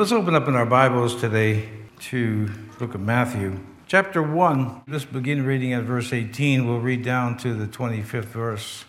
[0.00, 1.68] Let's open up in our Bibles today
[2.08, 2.50] to
[2.80, 3.60] look at Matthew.
[3.86, 6.66] Chapter 1, let's begin reading at verse 18.
[6.66, 8.86] We'll read down to the 25th verse.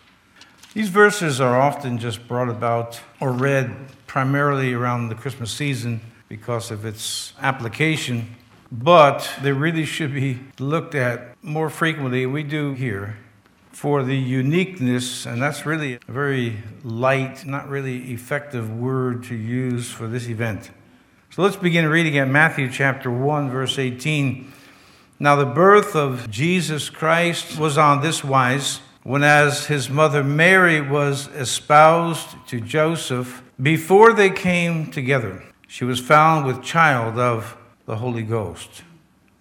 [0.74, 3.76] These verses are often just brought about or read
[4.08, 8.34] primarily around the Christmas season because of its application,
[8.72, 12.26] but they really should be looked at more frequently.
[12.26, 13.18] We do here
[13.74, 19.92] for the uniqueness, and that's really a very light, not really effective word to use
[19.92, 20.72] for this event.
[21.34, 24.52] So let's begin reading at Matthew chapter 1, verse 18.
[25.18, 30.82] Now, the birth of Jesus Christ was on this wise when, as his mother Mary
[30.82, 37.56] was espoused to Joseph, before they came together, she was found with child of
[37.86, 38.84] the Holy Ghost.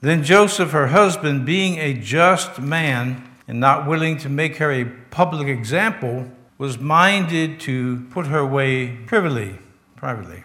[0.00, 4.84] Then Joseph, her husband, being a just man, and not willing to make her a
[5.10, 9.58] public example, was minded to put her away privily,
[9.96, 10.44] privately.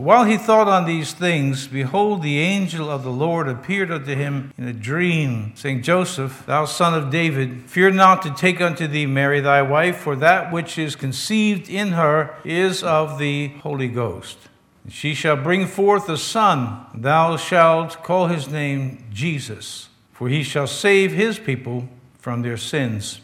[0.00, 4.14] But while he thought on these things, behold, the angel of the Lord appeared unto
[4.14, 8.86] him in a dream, saying, Joseph, thou son of David, fear not to take unto
[8.86, 13.88] thee Mary thy wife, for that which is conceived in her is of the Holy
[13.88, 14.38] Ghost.
[14.84, 20.42] And she shall bring forth a son, thou shalt call his name Jesus, for he
[20.42, 23.20] shall save his people from their sins.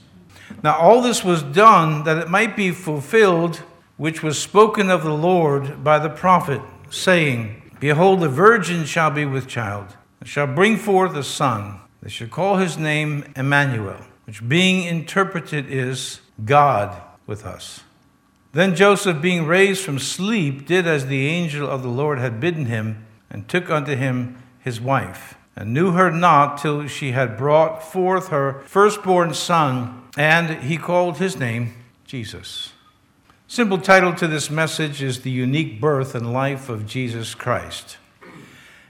[0.62, 3.62] Now, all this was done that it might be fulfilled,
[3.96, 9.24] which was spoken of the Lord by the prophet, saying, Behold, the virgin shall be
[9.24, 11.80] with child, and shall bring forth a son.
[12.02, 17.80] They shall call his name Emmanuel, which being interpreted is God with us.
[18.52, 22.66] Then Joseph, being raised from sleep, did as the angel of the Lord had bidden
[22.66, 27.82] him, and took unto him his wife and knew her not till she had brought
[27.82, 31.72] forth her firstborn son, and he called his name
[32.04, 32.72] Jesus.
[33.48, 37.96] Simple title to this message is The Unique Birth and Life of Jesus Christ.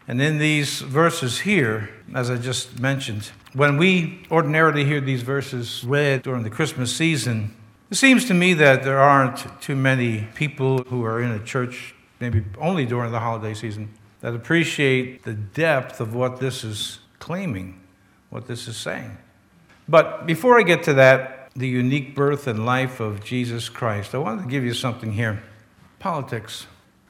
[0.09, 5.85] And in these verses here, as I just mentioned, when we ordinarily hear these verses
[5.85, 7.55] read during the Christmas season,
[7.91, 11.95] it seems to me that there aren't too many people who are in a church,
[12.19, 13.91] maybe only during the holiday season,
[14.23, 17.79] that appreciate the depth of what this is claiming,
[18.31, 19.19] what this is saying.
[19.87, 24.19] But before I get to that, the unique birth and life of Jesus Christ, I
[24.19, 25.43] wanted to give you something here.
[25.99, 26.67] Politics.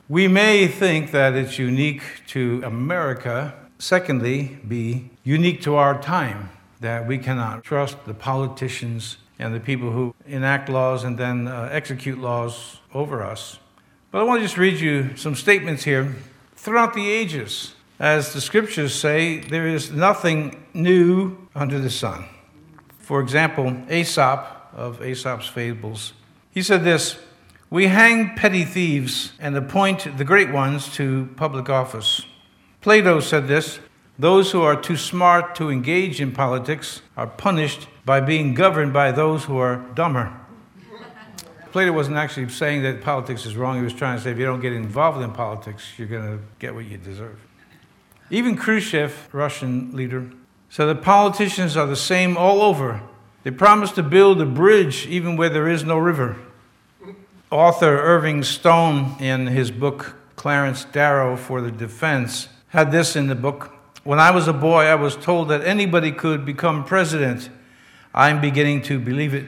[0.08, 3.54] We may think that it's unique to America.
[3.78, 9.90] Secondly, be unique to our time, that we cannot trust the politicians and the people
[9.90, 13.58] who enact laws and then uh, execute laws over us.
[14.10, 16.14] But I want to just read you some statements here
[16.54, 17.74] throughout the ages.
[17.98, 22.26] As the scriptures say, there is nothing new under the sun.
[23.06, 26.12] For example, Aesop of Aesop's Fables,
[26.50, 27.16] he said this
[27.70, 32.22] We hang petty thieves and appoint the great ones to public office.
[32.80, 33.78] Plato said this
[34.18, 39.12] Those who are too smart to engage in politics are punished by being governed by
[39.12, 40.32] those who are dumber.
[41.70, 43.76] Plato wasn't actually saying that politics is wrong.
[43.76, 46.42] He was trying to say if you don't get involved in politics, you're going to
[46.58, 47.38] get what you deserve.
[48.30, 50.28] Even Khrushchev, Russian leader,
[50.76, 53.00] said the politicians are the same all over.
[53.44, 56.36] They promise to build a bridge even where there is no river.
[57.50, 63.34] Author Irving Stone, in his book Clarence Darrow for the Defense, had this in the
[63.34, 63.72] book.
[64.04, 67.48] When I was a boy, I was told that anybody could become president.
[68.12, 69.46] I'm beginning to believe it.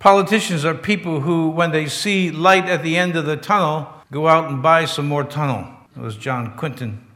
[0.00, 4.26] Politicians are people who, when they see light at the end of the tunnel, go
[4.26, 5.72] out and buy some more tunnel.
[5.96, 7.06] It was John Quinton.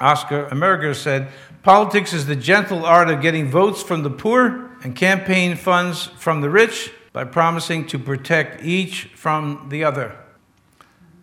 [0.00, 1.28] Oscar Ameringer said,
[1.62, 6.40] Politics is the gentle art of getting votes from the poor and campaign funds from
[6.40, 10.16] the rich by promising to protect each from the other.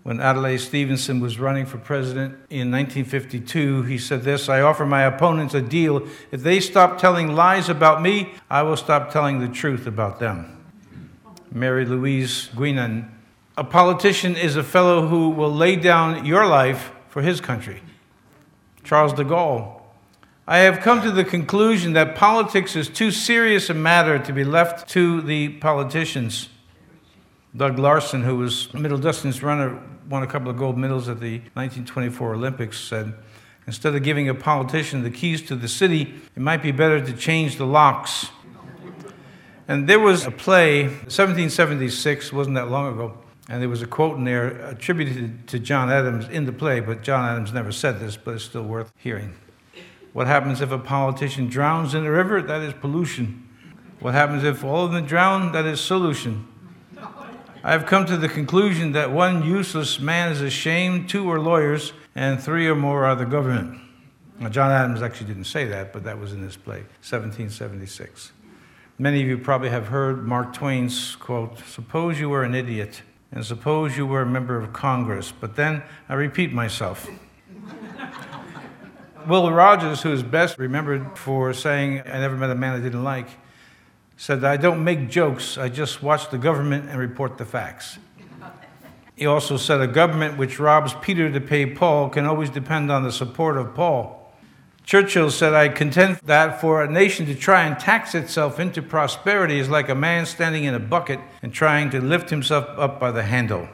[0.04, 5.02] When Adlai Stevenson was running for president in 1952, he said this I offer my
[5.04, 6.08] opponents a deal.
[6.32, 10.66] If they stop telling lies about me, I will stop telling the truth about them.
[11.52, 13.10] Mary Louise Guinan.
[13.58, 17.82] A politician is a fellow who will lay down your life for his country.
[18.84, 19.77] Charles de Gaulle.
[20.50, 24.46] I have come to the conclusion that politics is too serious a matter to be
[24.46, 26.48] left to the politicians.
[27.54, 29.78] Doug Larson, who was a middle distance runner,
[30.08, 33.14] won a couple of gold medals at the 1924 Olympics, said,
[33.66, 37.12] Instead of giving a politician the keys to the city, it might be better to
[37.12, 38.30] change the locks.
[39.68, 43.18] And there was a play, 1776, wasn't that long ago,
[43.50, 47.04] and there was a quote in there attributed to John Adams in the play, but
[47.04, 49.36] John Adams never said this, but it's still worth hearing.
[50.14, 52.42] What happens if a politician drowns in a river?
[52.42, 53.48] That is pollution.
[54.00, 55.52] What happens if all of them drown?
[55.52, 56.48] That is solution.
[57.64, 61.94] I have come to the conclusion that one useless man is ashamed, two are lawyers,
[62.16, 63.82] and three or more are the government.
[64.40, 68.32] Now, John Adams actually didn't say that, but that was in his play, 1776.
[69.00, 73.02] Many of you probably have heard Mark Twain's quote Suppose you were an idiot,
[73.32, 77.10] and suppose you were a member of Congress, but then I repeat myself.
[79.28, 83.04] Will Rogers, who is best remembered for saying, I never met a man I didn't
[83.04, 83.28] like,
[84.16, 88.00] said, I don't make jokes, I just watch the government and report the facts.
[89.18, 93.04] He also said, A government which robs Peter to pay Paul can always depend on
[93.04, 94.32] the support of Paul.
[94.86, 99.60] Churchill said, I contend that for a nation to try and tax itself into prosperity
[99.60, 103.12] is like a man standing in a bucket and trying to lift himself up by
[103.12, 103.68] the handle.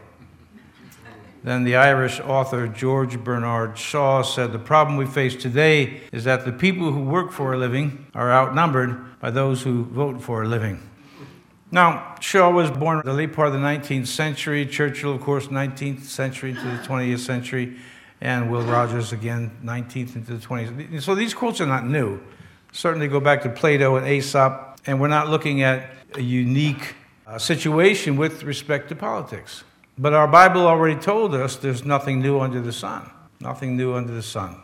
[1.43, 6.45] Then the Irish author George Bernard Shaw said, The problem we face today is that
[6.45, 10.47] the people who work for a living are outnumbered by those who vote for a
[10.47, 10.89] living.
[11.69, 14.65] Now, Shaw was born in the late part of the 19th century.
[14.65, 17.77] Churchill, of course, 19th century into the 20th century
[18.21, 21.01] and Will Rogers again, 19th into the 20th.
[21.01, 22.21] So these quotes are not new.
[22.71, 26.95] Certainly go back to Plato and Aesop, and we're not looking at a unique
[27.27, 29.65] uh, situation with respect to politics.
[29.97, 33.09] But our Bible already told us there's nothing new under the sun.
[33.39, 34.57] Nothing new under the sun.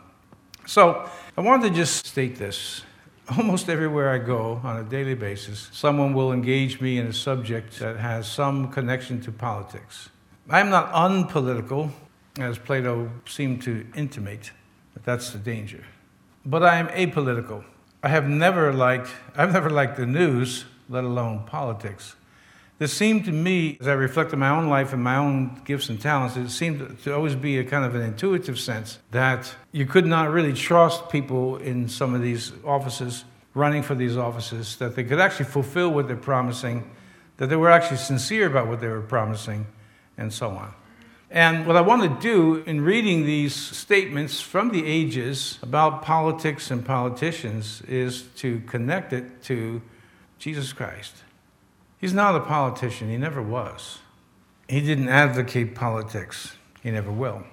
[0.66, 2.82] So I wanted to just state this.
[3.36, 7.78] Almost everywhere I go on a daily basis, someone will engage me in a subject
[7.78, 10.08] that has some connection to politics.
[10.48, 11.92] I'm not unpolitical
[12.38, 14.50] as Plato seemed to intimate,
[14.94, 15.84] that that's the danger.
[16.44, 17.64] But I am apolitical.
[18.02, 22.16] I have never liked, I've never liked the news, let alone politics.
[22.80, 25.90] This seemed to me, as I reflect on my own life and my own gifts
[25.90, 29.84] and talents, it seemed to always be a kind of an intuitive sense that you
[29.84, 34.96] could not really trust people in some of these offices, running for these offices, that
[34.96, 36.90] they could actually fulfill what they're promising,
[37.36, 39.66] that they were actually sincere about what they were promising,
[40.16, 40.72] and so on.
[41.30, 46.70] And what I want to do in reading these statements from the ages about politics
[46.70, 49.82] and politicians is to connect it to
[50.38, 51.24] Jesus Christ.
[52.00, 53.98] He's not a politician, he never was.
[54.68, 57.44] He didn't advocate politics, he never will.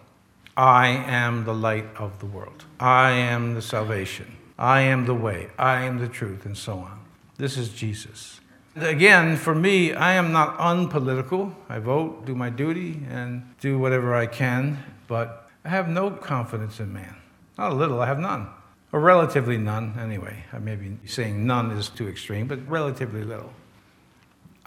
[0.56, 2.64] I am the light of the world.
[2.80, 4.38] I am the salvation.
[4.58, 5.50] I am the way.
[5.60, 7.00] I am the truth, and so on.
[7.38, 8.40] This is Jesus.
[8.76, 11.54] Again, for me, I am not unpolitical.
[11.68, 16.80] I vote, do my duty, and do whatever I can, but I have no confidence
[16.80, 17.18] in man.
[17.58, 18.48] Not a little, I have none.
[18.92, 20.46] Or relatively none, anyway.
[20.54, 23.52] I may be saying none is too extreme, but relatively little.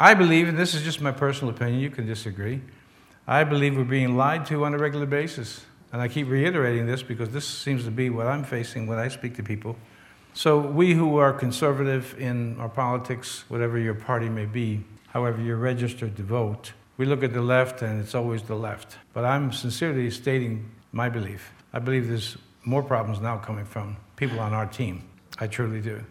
[0.02, 2.62] I believe, and this is just my personal opinion, you can disagree,
[3.28, 5.66] I believe we're being lied to on a regular basis.
[5.92, 9.08] And I keep reiterating this because this seems to be what I'm facing when I
[9.08, 9.76] speak to people.
[10.32, 15.58] So, we who are conservative in our politics, whatever your party may be, however you're
[15.58, 18.96] registered to vote, we look at the left and it's always the left.
[19.12, 21.52] But I'm sincerely stating my belief.
[21.74, 25.02] I believe there's more problems now coming from people on our team.
[25.38, 26.02] I truly do.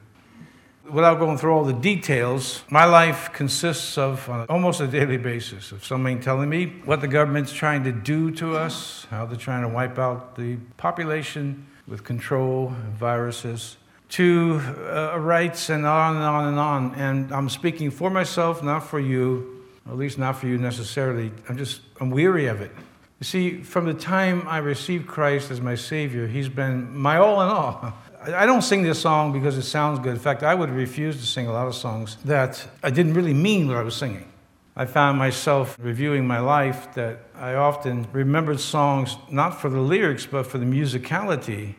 [0.92, 5.72] Without going through all the details, my life consists of, on almost a daily basis,
[5.72, 9.62] of somebody telling me what the government's trying to do to us, how they're trying
[9.62, 13.78] to wipe out the population with control, viruses,
[14.10, 14.60] to
[14.92, 16.96] uh, rights and on and on and on.
[16.96, 21.32] And I'm speaking for myself, not for you, at least not for you necessarily.
[21.48, 22.72] I'm just, I'm weary of it.
[23.20, 27.42] You see, from the time I received Christ as my Savior, He's been my all
[27.42, 27.94] in all.
[28.22, 30.14] I don't sing this song because it sounds good.
[30.14, 33.34] In fact, I would refuse to sing a lot of songs that I didn't really
[33.34, 34.30] mean what I was singing.
[34.76, 40.26] I found myself reviewing my life that I often remembered songs not for the lyrics,
[40.26, 41.76] but for the musicality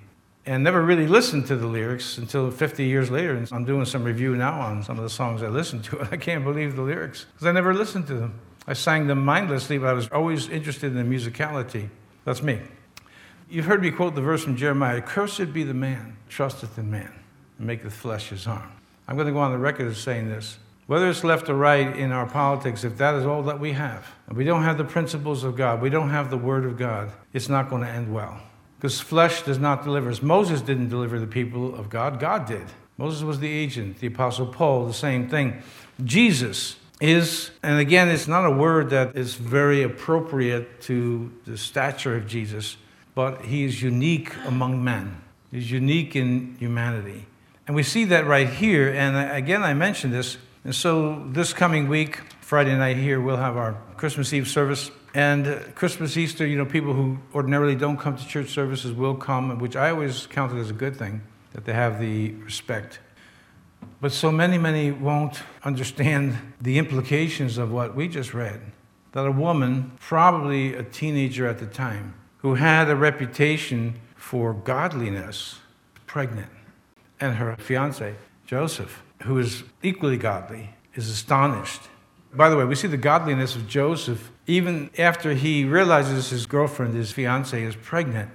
[0.46, 3.34] and never really listened to the lyrics until 50 years later.
[3.34, 6.08] And I'm doing some review now on some of the songs I listened to, and
[6.10, 8.40] I can't believe the lyrics because I never listened to them.
[8.66, 11.88] I sang them mindlessly, but I was always interested in the musicality.
[12.24, 12.60] That's me.
[13.50, 17.12] You've heard me quote the verse from Jeremiah Cursed be the man, trusteth in man,
[17.58, 18.70] and maketh flesh his arm.
[19.08, 20.58] I'm going to go on the record as saying this.
[20.86, 24.06] Whether it's left or right in our politics, if that is all that we have,
[24.28, 27.10] and we don't have the principles of God, we don't have the Word of God,
[27.32, 28.40] it's not going to end well.
[28.78, 30.22] Because flesh does not deliver us.
[30.22, 32.66] Moses didn't deliver the people of God, God did.
[32.98, 35.62] Moses was the agent, the Apostle Paul, the same thing.
[36.04, 42.16] Jesus is, and again, it's not a word that is very appropriate to the stature
[42.16, 42.76] of Jesus,
[43.20, 45.20] but he is unique among men.
[45.50, 47.26] He's unique in humanity.
[47.66, 48.88] And we see that right here.
[48.94, 50.38] And again, I mentioned this.
[50.64, 54.90] And so this coming week, Friday night here, we'll have our Christmas Eve service.
[55.12, 59.58] And Christmas, Easter, you know, people who ordinarily don't come to church services will come,
[59.58, 61.20] which I always counted as a good thing,
[61.52, 63.00] that they have the respect.
[64.00, 68.62] But so many, many won't understand the implications of what we just read.
[69.12, 75.58] that a woman, probably a teenager at the time, who had a reputation for godliness,
[76.06, 76.50] pregnant.
[77.20, 78.14] And her fiance,
[78.46, 81.82] Joseph, who is equally godly, is astonished.
[82.32, 86.94] By the way, we see the godliness of Joseph even after he realizes his girlfriend,
[86.94, 88.30] his fiance, is pregnant.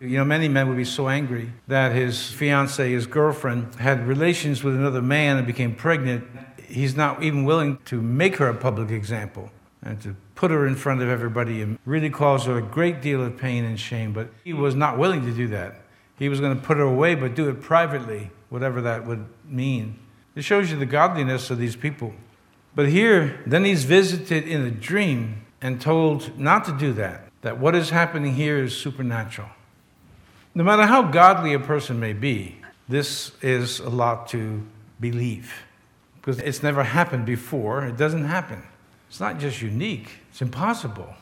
[0.00, 4.62] You know, many men would be so angry that his fiance, his girlfriend, had relations
[4.62, 6.24] with another man and became pregnant.
[6.68, 9.50] He's not even willing to make her a public example
[9.82, 13.24] and to put her in front of everybody and really cause her a great deal
[13.24, 14.12] of pain and shame.
[14.12, 15.82] But he was not willing to do that.
[16.18, 19.98] He was going to put her away, but do it privately, whatever that would mean.
[20.36, 22.14] It shows you the godliness of these people.
[22.74, 27.58] But here, then he's visited in a dream and told not to do that, that
[27.58, 29.48] what is happening here is supernatural.
[30.54, 32.56] No matter how godly a person may be,
[32.88, 34.62] this is a lot to
[35.00, 35.52] believe
[36.16, 37.84] because it's never happened before.
[37.84, 38.62] It doesn't happen.
[39.08, 41.14] It's not just unique, it's impossible.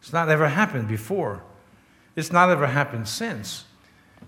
[0.00, 1.42] It's not ever happened before.
[2.16, 3.64] It's not ever happened since.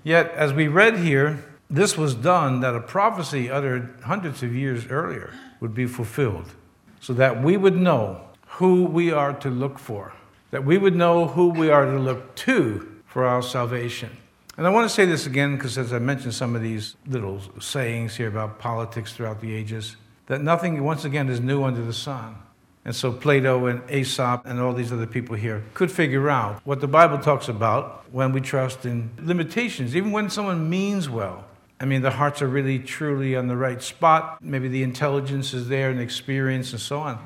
[0.04, 4.86] Yet, as we read here, this was done that a prophecy uttered hundreds of years
[4.88, 6.52] earlier would be fulfilled,
[7.00, 10.12] so that we would know who we are to look for,
[10.50, 14.10] that we would know who we are to look to for our salvation.
[14.58, 17.40] And I want to say this again because, as I mentioned some of these little
[17.58, 21.94] sayings here about politics throughout the ages, that nothing, once again, is new under the
[21.94, 22.36] sun.
[22.84, 26.80] And so Plato and Aesop and all these other people here could figure out what
[26.80, 31.44] the Bible talks about when we trust in limitations, even when someone means well.
[31.78, 34.38] I mean, the hearts are really, truly on the right spot.
[34.40, 37.18] Maybe the intelligence is there and experience and so on.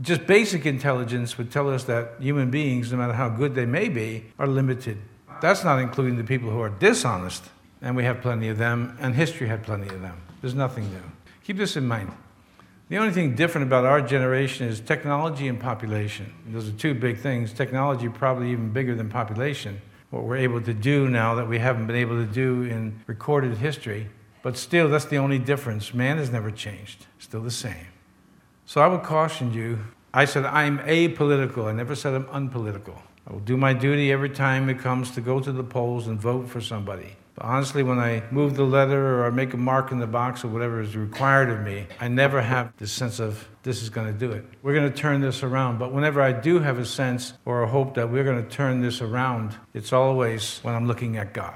[0.00, 3.88] Just basic intelligence would tell us that human beings, no matter how good they may
[3.88, 4.98] be, are limited.
[5.40, 7.44] That's not including the people who are dishonest,
[7.82, 10.20] and we have plenty of them, and history had plenty of them.
[10.40, 11.02] There's nothing new.
[11.44, 12.12] Keep this in mind.
[12.88, 16.32] The only thing different about our generation is technology and population.
[16.46, 17.52] Those are two big things.
[17.52, 19.82] Technology probably even bigger than population.
[20.08, 23.58] What we're able to do now that we haven't been able to do in recorded
[23.58, 24.08] history.
[24.42, 25.92] But still, that's the only difference.
[25.92, 27.88] Man has never changed, still the same.
[28.64, 29.80] So I would caution you.
[30.14, 31.66] I said I'm apolitical.
[31.66, 33.02] I never said I'm unpolitical.
[33.26, 36.18] I will do my duty every time it comes to go to the polls and
[36.18, 37.17] vote for somebody.
[37.38, 40.42] But honestly, when I move the letter or I make a mark in the box
[40.44, 44.12] or whatever is required of me, I never have the sense of this is going
[44.12, 44.44] to do it.
[44.60, 45.78] We're going to turn this around.
[45.78, 48.80] But whenever I do have a sense or a hope that we're going to turn
[48.80, 51.54] this around, it's always when I'm looking at God.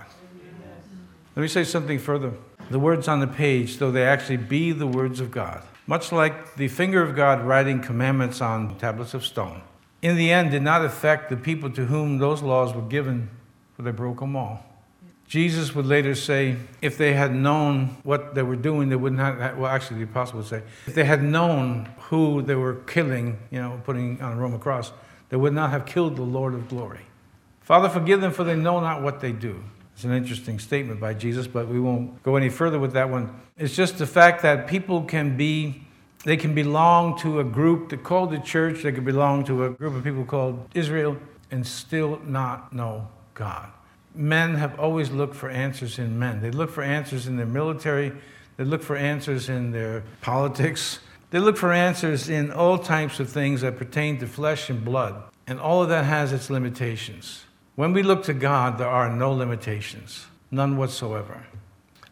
[1.34, 2.32] Let me say something further.
[2.70, 6.54] The words on the page, though they actually be the words of God, much like
[6.54, 9.62] the finger of God writing commandments on tablets of stone,
[10.00, 13.30] in the end did not affect the people to whom those laws were given,
[13.74, 14.64] for they broke them all.
[15.32, 19.38] Jesus would later say, if they had known what they were doing, they would not,
[19.38, 23.38] have, well, actually, the apostle would say, if they had known who they were killing,
[23.50, 24.92] you know, putting on a Roman cross,
[25.30, 27.06] they would not have killed the Lord of glory.
[27.62, 29.64] Father, forgive them, for they know not what they do.
[29.94, 33.34] It's an interesting statement by Jesus, but we won't go any further with that one.
[33.56, 35.86] It's just the fact that people can be
[36.24, 39.70] they can belong to a group that called the church, they could belong to a
[39.70, 41.16] group of people called Israel,
[41.50, 43.70] and still not know God.
[44.14, 46.40] Men have always looked for answers in men.
[46.42, 48.12] They look for answers in their military,
[48.56, 50.98] they look for answers in their politics,
[51.30, 55.22] they look for answers in all types of things that pertain to flesh and blood.
[55.46, 57.44] And all of that has its limitations.
[57.74, 61.46] When we look to God, there are no limitations, none whatsoever.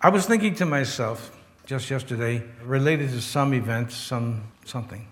[0.00, 5.07] I was thinking to myself, just yesterday related to some event, some something.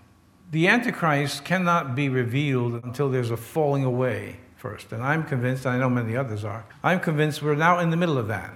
[0.51, 4.91] The Antichrist cannot be revealed until there's a falling away first.
[4.91, 7.97] And I'm convinced, and I know many others are, I'm convinced we're now in the
[7.97, 8.53] middle of that.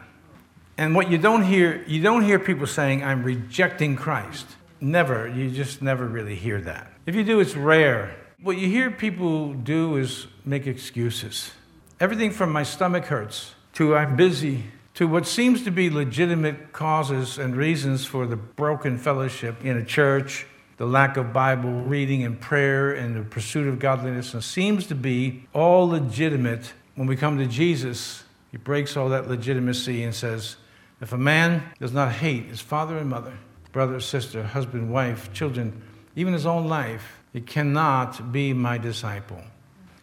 [0.78, 4.46] And what you don't hear, you don't hear people saying, I'm rejecting Christ.
[4.82, 5.28] Never.
[5.28, 6.92] You just never really hear that.
[7.06, 8.16] If you do, it's rare.
[8.42, 11.52] What you hear people do is make excuses.
[12.00, 17.38] Everything from my stomach hurts to I'm busy to what seems to be legitimate causes
[17.38, 20.46] and reasons for the broken fellowship in a church,
[20.84, 24.96] the lack of Bible reading and prayer, and the pursuit of godliness, and seems to
[24.96, 26.74] be all legitimate.
[26.96, 30.58] When we come to Jesus, he breaks all that legitimacy and says,
[31.00, 33.32] If a man does not hate his father and mother,
[33.72, 35.82] brother, sister, husband, wife, children,
[36.18, 39.42] even his own life, he cannot be my disciple.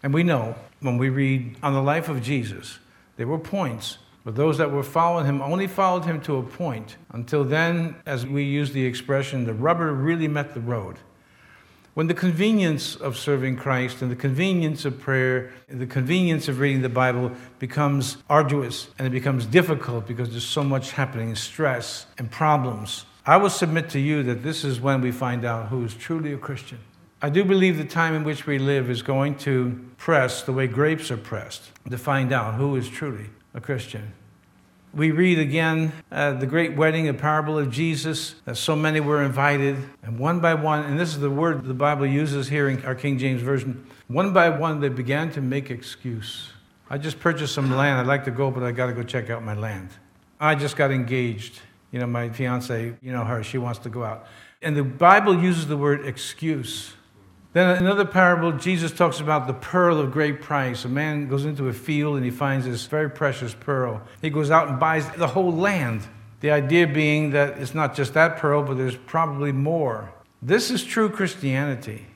[0.03, 2.79] And we know when we read on the life of Jesus,
[3.19, 6.97] there were points but those that were following him only followed him to a point.
[7.11, 10.99] Until then, as we use the expression, the rubber really met the road.
[11.95, 16.61] When the convenience of serving Christ and the convenience of prayer, and the convenience of
[16.61, 22.07] reading the Bible becomes arduous and it becomes difficult because there's so much happening, stress
[22.17, 25.85] and problems, I will submit to you that this is when we find out who
[25.85, 26.79] is truly a Christian.
[27.23, 30.67] I do believe the time in which we live is going to press the way
[30.67, 34.13] grapes are pressed to find out who is truly a Christian.
[34.93, 39.23] We read again uh, the great wedding, a parable of Jesus, that so many were
[39.23, 42.85] invited, and one by one, and this is the word the Bible uses here in
[42.85, 46.51] our King James Version, one by one they began to make excuse.
[46.89, 48.01] I just purchased some land.
[48.01, 49.91] I'd like to go, but I got to go check out my land.
[50.41, 51.61] I just got engaged.
[51.93, 54.27] You know, my fiance, you know her, she wants to go out.
[54.61, 56.95] And the Bible uses the word excuse.
[57.53, 60.85] Then another parable, Jesus talks about the pearl of great price.
[60.85, 64.03] A man goes into a field and he finds this very precious pearl.
[64.23, 66.03] He goes out and buys the whole land.
[66.41, 70.13] The idea being that it's not just that pearl, but there's probably more.
[70.41, 72.07] This is true Christianity.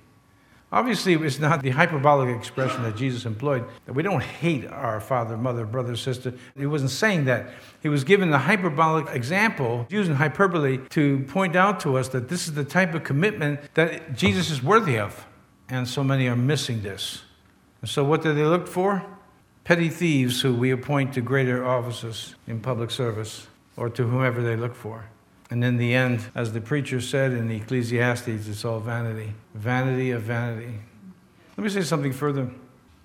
[0.74, 3.64] Obviously, it's not the hyperbolic expression that Jesus employed.
[3.86, 6.34] That we don't hate our father, mother, brother, sister.
[6.56, 7.50] He wasn't saying that.
[7.80, 12.48] He was giving the hyperbolic example, using hyperbole to point out to us that this
[12.48, 15.28] is the type of commitment that Jesus is worthy of.
[15.68, 17.22] And so many are missing this.
[17.80, 19.06] And so, what do they look for?
[19.62, 24.56] Petty thieves who we appoint to greater offices in public service or to whomever they
[24.56, 25.04] look for.
[25.50, 29.34] And in the end, as the preacher said in Ecclesiastes, it's all vanity.
[29.54, 30.74] Vanity of vanity.
[31.56, 32.50] Let me say something further.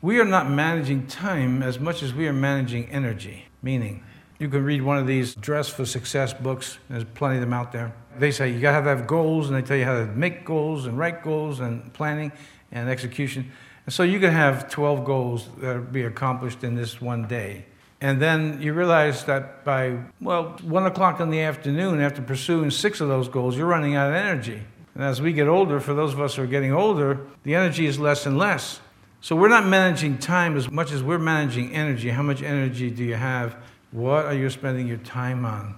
[0.01, 3.45] We are not managing time as much as we are managing energy.
[3.61, 4.03] Meaning,
[4.39, 7.73] you can read one of these Dress for Success books, there's plenty of them out
[7.73, 7.93] there.
[8.17, 10.97] They say you gotta have goals, and they tell you how to make goals and
[10.97, 12.31] write goals and planning
[12.71, 13.51] and execution.
[13.85, 17.65] And so you can have 12 goals that will be accomplished in this one day.
[18.01, 23.01] And then you realize that by, well, one o'clock in the afternoon, after pursuing six
[23.01, 24.61] of those goals, you're running out of energy.
[24.95, 27.85] And as we get older, for those of us who are getting older, the energy
[27.85, 28.79] is less and less.
[29.21, 32.09] So we're not managing time as much as we're managing energy.
[32.09, 33.57] How much energy do you have?
[33.91, 35.75] What are you spending your time on?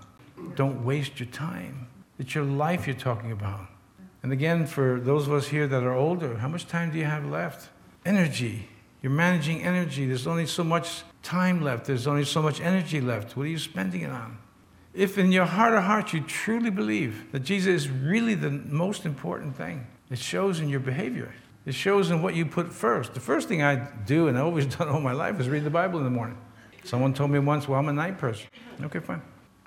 [0.55, 1.87] Don't waste your time.
[2.19, 3.67] It's your life you're talking about.
[4.21, 7.05] And again, for those of us here that are older, how much time do you
[7.05, 7.69] have left?
[8.05, 8.67] Energy.
[9.01, 10.05] You're managing energy.
[10.05, 11.86] There's only so much time left.
[11.86, 13.36] There's only so much energy left.
[13.36, 14.38] What are you spending it on?
[14.93, 19.05] If in your heart of hearts you truly believe that Jesus is really the most
[19.05, 21.33] important thing, it shows in your behavior.
[21.66, 23.14] It shows in what you put first.
[23.14, 25.70] The first thing I do, and I've always done all my life, is read the
[25.70, 26.37] Bible in the morning.
[26.83, 28.48] Someone told me once, well, I'm a night person.
[28.81, 29.22] Okay, fine.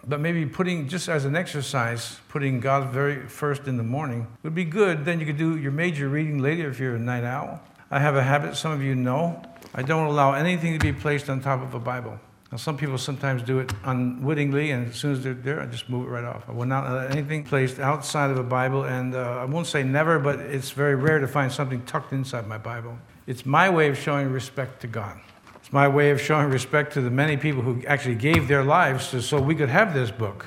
[0.06, 4.54] But maybe putting, just as an exercise, putting God very first in the morning would
[4.54, 5.04] be good.
[5.04, 7.62] Then you could do your major reading later if you're a night owl.
[7.90, 9.42] I have a habit, some of you know.
[9.74, 12.18] I don't allow anything to be placed on top of a Bible.
[12.50, 15.88] Now, some people sometimes do it unwittingly, and as soon as they're there, I just
[15.88, 16.44] move it right off.
[16.48, 19.82] I will not let anything placed outside of a Bible, and uh, I won't say
[19.82, 22.96] never, but it's very rare to find something tucked inside my Bible.
[23.26, 25.18] It's my way of showing respect to God.
[25.56, 29.10] It's my way of showing respect to the many people who actually gave their lives
[29.10, 30.46] to, so we could have this book.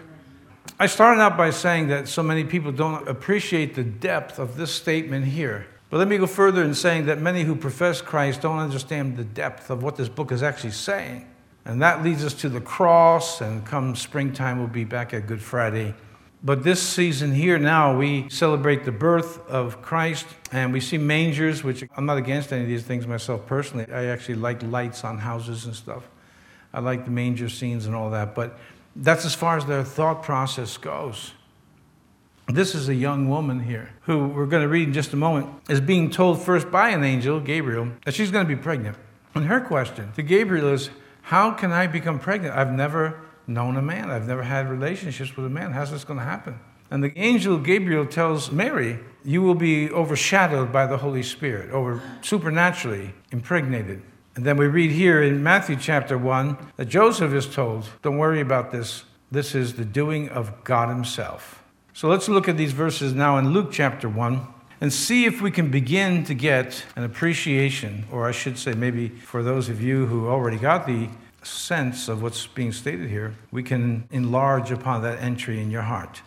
[0.80, 4.72] I started out by saying that so many people don't appreciate the depth of this
[4.72, 5.68] statement here.
[5.90, 9.24] But let me go further in saying that many who profess Christ don't understand the
[9.24, 11.26] depth of what this book is actually saying.
[11.64, 15.42] And that leads us to the cross, and come springtime, we'll be back at Good
[15.42, 15.94] Friday.
[16.44, 21.64] But this season here now, we celebrate the birth of Christ, and we see mangers,
[21.64, 23.86] which I'm not against any of these things myself personally.
[23.92, 26.08] I actually like lights on houses and stuff.
[26.74, 28.60] I like the manger scenes and all that, but
[28.96, 31.34] that's as far as their thought process goes.
[32.48, 35.50] This is a young woman here who we're going to read in just a moment
[35.68, 38.98] is being told first by an angel, Gabriel, that she's going to be pregnant.
[39.36, 40.90] And her question to Gabriel is,
[41.24, 42.56] How can I become pregnant?
[42.56, 45.74] I've never known a man, I've never had relationships with a man.
[45.74, 46.58] How's this going to happen?
[46.90, 52.02] And the angel Gabriel tells Mary, You will be overshadowed by the Holy Spirit, over
[52.22, 54.02] supernaturally impregnated.
[54.36, 58.40] And then we read here in Matthew chapter 1 that Joseph is told, Don't worry
[58.40, 59.04] about this.
[59.30, 61.62] This is the doing of God Himself.
[61.98, 64.46] So let's look at these verses now in Luke chapter 1
[64.82, 69.10] and see if we can begin to get an appreciation, or I should say, maybe
[69.10, 71.10] for those of you who already got the
[71.42, 76.22] sense of what's being stated here, we can enlarge upon that entry in your heart.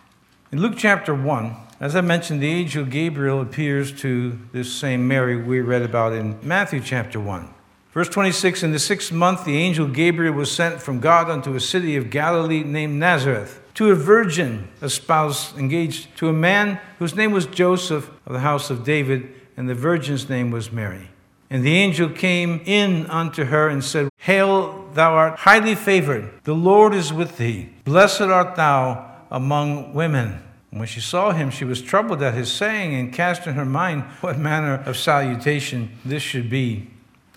[0.51, 5.41] In Luke chapter 1, as I mentioned, the angel Gabriel appears to this same Mary
[5.41, 7.49] we read about in Matthew chapter 1.
[7.93, 11.61] Verse 26 In the sixth month, the angel Gabriel was sent from God unto a
[11.61, 17.33] city of Galilee named Nazareth to a virgin espoused, engaged to a man whose name
[17.33, 21.11] was Joseph of the house of David, and the virgin's name was Mary.
[21.51, 26.31] And the angel came in unto her and said, Hail, thou art highly favored.
[26.45, 27.71] The Lord is with thee.
[27.85, 30.43] Blessed art thou among women.
[30.71, 33.65] And when she saw him, she was troubled at his saying and cast in her
[33.65, 36.89] mind what manner of salutation this should be.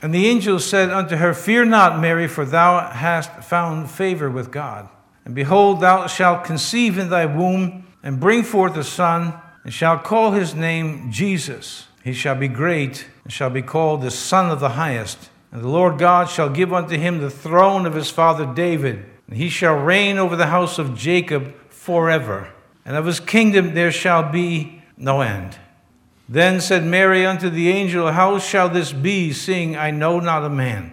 [0.03, 4.51] And the angel said unto her, Fear not, Mary, for thou hast found favor with
[4.51, 4.89] God.
[5.25, 9.33] And behold, thou shalt conceive in thy womb and bring forth a son,
[9.63, 11.87] and shalt call his name Jesus.
[12.03, 15.29] He shall be great, and shall be called the Son of the Highest.
[15.53, 19.37] And the Lord God shall give unto him the throne of his father David, and
[19.37, 22.49] he shall reign over the house of Jacob forever.
[22.85, 25.57] And of his kingdom there shall be no end.
[26.27, 30.49] Then said Mary unto the angel, How shall this be, seeing I know not a
[30.49, 30.92] man?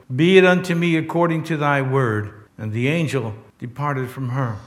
[0.15, 2.33] be it unto me according to thy word.
[2.57, 4.57] And the angel departed from her.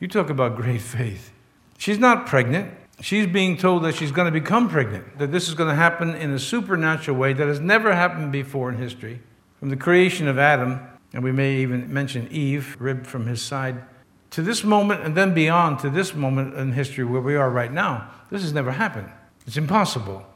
[0.00, 1.32] You talk about great faith.
[1.78, 2.72] She's not pregnant.
[3.00, 6.14] She's being told that she's going to become pregnant, that this is going to happen
[6.14, 9.20] in a supernatural way that has never happened before in history.
[9.58, 10.80] From the creation of Adam,
[11.12, 13.82] and we may even mention Eve, ribbed from his side,
[14.30, 17.72] to this moment and then beyond to this moment in history where we are right
[17.72, 19.08] now, this has never happened.
[19.46, 20.26] It's impossible.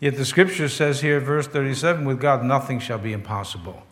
[0.00, 3.82] Yet the scripture says here, verse 37, with God nothing shall be impossible.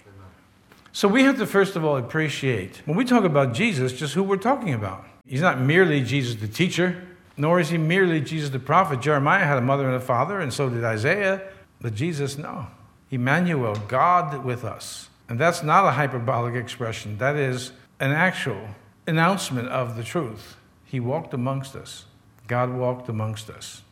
[0.94, 4.22] So we have to first of all appreciate when we talk about Jesus, just who
[4.22, 5.04] we're talking about.
[5.26, 7.02] He's not merely Jesus the teacher,
[7.36, 9.00] nor is he merely Jesus the prophet.
[9.00, 11.42] Jeremiah had a mother and a father, and so did Isaiah.
[11.80, 12.68] But Jesus, no.
[13.10, 15.08] Emmanuel, God with us.
[15.28, 18.68] And that's not a hyperbolic expression, that is an actual
[19.08, 20.56] announcement of the truth.
[20.84, 22.04] He walked amongst us.
[22.46, 23.82] God walked amongst us.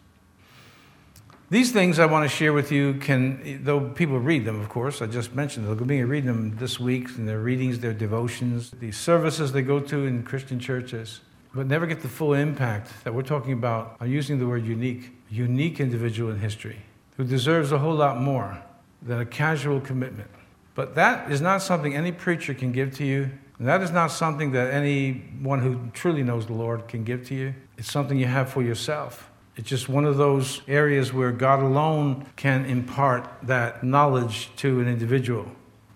[1.52, 5.02] These things I want to share with you can, though people read them, of course,
[5.02, 8.90] I just mentioned, they'll be reading them this week in their readings, their devotions, the
[8.90, 11.20] services they go to in Christian churches,
[11.54, 13.98] but never get the full impact that we're talking about.
[14.00, 16.78] I'm using the word unique, unique individual in history
[17.18, 18.62] who deserves a whole lot more
[19.02, 20.30] than a casual commitment.
[20.74, 23.30] But that is not something any preacher can give to you.
[23.58, 27.34] And that is not something that anyone who truly knows the Lord can give to
[27.34, 27.54] you.
[27.76, 29.28] It's something you have for yourself.
[29.56, 34.88] It's just one of those areas where God alone can impart that knowledge to an
[34.88, 35.46] individual.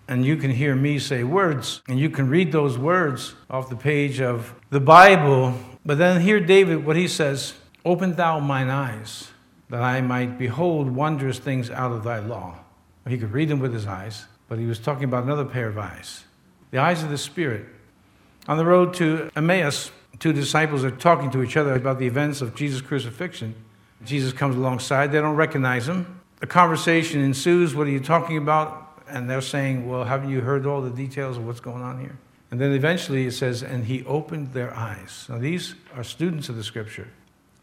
[0.07, 3.75] And you can hear me say words, and you can read those words off the
[3.75, 5.57] page of the Bible.
[5.85, 9.31] But then hear David, what he says Open thou mine eyes,
[9.69, 12.59] that I might behold wondrous things out of thy law.
[13.07, 15.77] He could read them with his eyes, but he was talking about another pair of
[15.77, 16.23] eyes
[16.69, 17.65] the eyes of the Spirit.
[18.47, 22.41] On the road to Emmaus, two disciples are talking to each other about the events
[22.41, 23.55] of Jesus' crucifixion.
[24.05, 25.11] Jesus comes alongside.
[25.11, 26.21] They don't recognize him.
[26.41, 27.73] A conversation ensues.
[27.73, 29.01] What are you talking about?
[29.07, 32.17] And they're saying, Well, haven't you heard all the details of what's going on here?
[32.51, 35.25] And then eventually it says, And he opened their eyes.
[35.29, 37.07] Now, these are students of the scripture.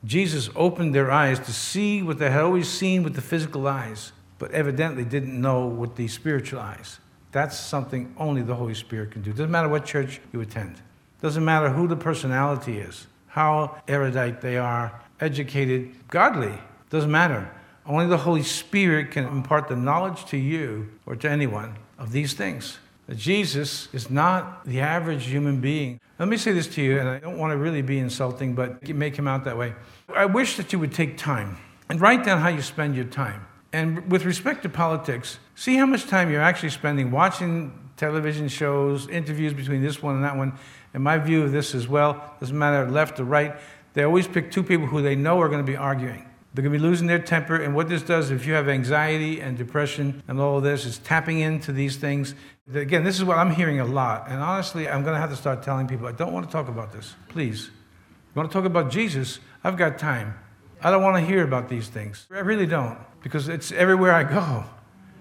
[0.05, 4.13] Jesus opened their eyes to see what they had always seen with the physical eyes,
[4.39, 6.99] but evidently didn't know with the spiritual eyes.
[7.33, 9.31] That's something only the Holy Spirit can do.
[9.31, 10.83] Doesn't matter what church you attend.
[11.25, 16.53] Doesn't matter who the personality is, how erudite they are, educated, godly.
[16.91, 17.51] Doesn't matter.
[17.87, 22.35] Only the Holy Spirit can impart the knowledge to you or to anyone of these
[22.35, 22.77] things.
[23.09, 25.99] Jesus is not the average human being.
[26.19, 28.81] Let me say this to you, and I don't want to really be insulting, but
[28.83, 29.73] it may come out that way.
[30.15, 31.57] I wish that you would take time
[31.89, 33.47] and write down how you spend your time.
[33.75, 39.09] And with respect to politics, see how much time you're actually spending watching television shows,
[39.09, 40.57] interviews between this one and that one,
[40.95, 43.57] and my view of this as well, doesn't matter left or right,
[43.95, 46.25] they always pick two people who they know are going to be arguing.
[46.55, 47.57] They're going to be losing their temper.
[47.57, 50.99] And what this does, if you have anxiety and depression and all of this, is
[50.99, 52.37] tapping into these things.
[52.73, 54.29] Again, this is what I'm hearing a lot.
[54.29, 56.69] And honestly, I'm going to have to start telling people I don't want to talk
[56.69, 57.17] about this.
[57.27, 57.67] Please.
[57.67, 59.41] You want to talk about Jesus?
[59.65, 60.39] I've got time.
[60.85, 62.27] I don't want to hear about these things.
[62.31, 64.65] I really don't, because it's everywhere I go.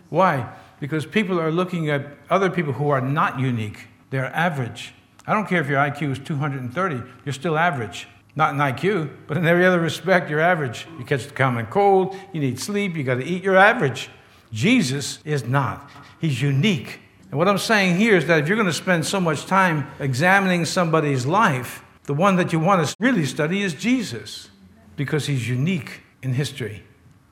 [0.09, 0.53] Why?
[0.81, 4.93] Because people are looking at other people who are not unique, they're average.
[5.25, 8.07] I don't care if your IQ is 230, you're still average.
[8.35, 10.85] Not in IQ, but in every other respect, you're average.
[10.99, 14.09] You catch the common cold, you need sleep, you got to eat, you're average.
[14.51, 15.89] Jesus is not.
[16.19, 16.99] He's unique.
[17.31, 19.87] And what I'm saying here is that if you're going to spend so much time
[19.99, 24.49] examining somebody's life, the one that you want to really study is Jesus
[24.95, 26.83] because he's unique in history.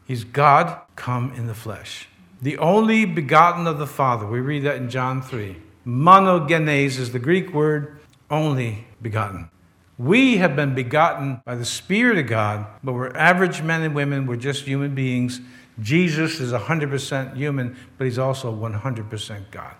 [0.05, 2.07] He's God come in the flesh.
[2.41, 4.25] The only begotten of the Father.
[4.25, 5.57] We read that in John 3.
[5.85, 9.49] Monogenes is the Greek word only begotten.
[9.97, 14.25] We have been begotten by the Spirit of God, but we're average men and women.
[14.25, 15.41] We're just human beings.
[15.79, 19.75] Jesus is 100% human, but he's also 100% God.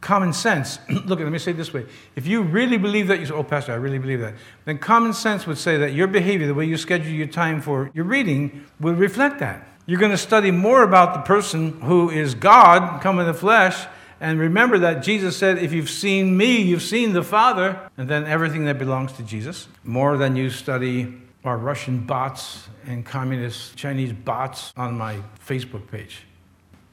[0.00, 1.86] Common sense, look, let me say it this way.
[2.14, 5.12] If you really believe that, you say, oh, Pastor, I really believe that, then common
[5.12, 8.66] sense would say that your behavior, the way you schedule your time for your reading,
[8.78, 9.66] will reflect that.
[9.86, 13.86] You're going to study more about the person who is God come in the flesh.
[14.20, 18.26] And remember that Jesus said, If you've seen me, you've seen the Father, and then
[18.26, 19.68] everything that belongs to Jesus.
[19.84, 26.24] More than you study our Russian bots and communist Chinese bots on my Facebook page.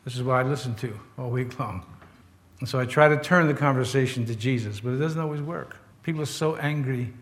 [0.06, 1.84] This is what I listen to all week long.
[2.60, 5.78] And so I try to turn the conversation to Jesus, but it doesn't always work.
[6.04, 7.14] People are so angry.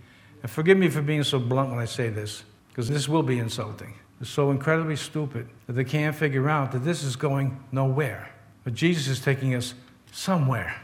[0.41, 3.39] And forgive me for being so blunt when I say this, because this will be
[3.39, 3.95] insulting.
[4.19, 8.29] They're so incredibly stupid that they can't figure out that this is going nowhere.
[8.63, 9.73] But Jesus is taking us
[10.11, 10.79] somewhere.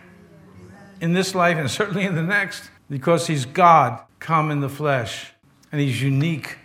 [1.00, 5.32] In this life and certainly in the next, because He's God come in the flesh
[5.72, 6.58] and He's unique.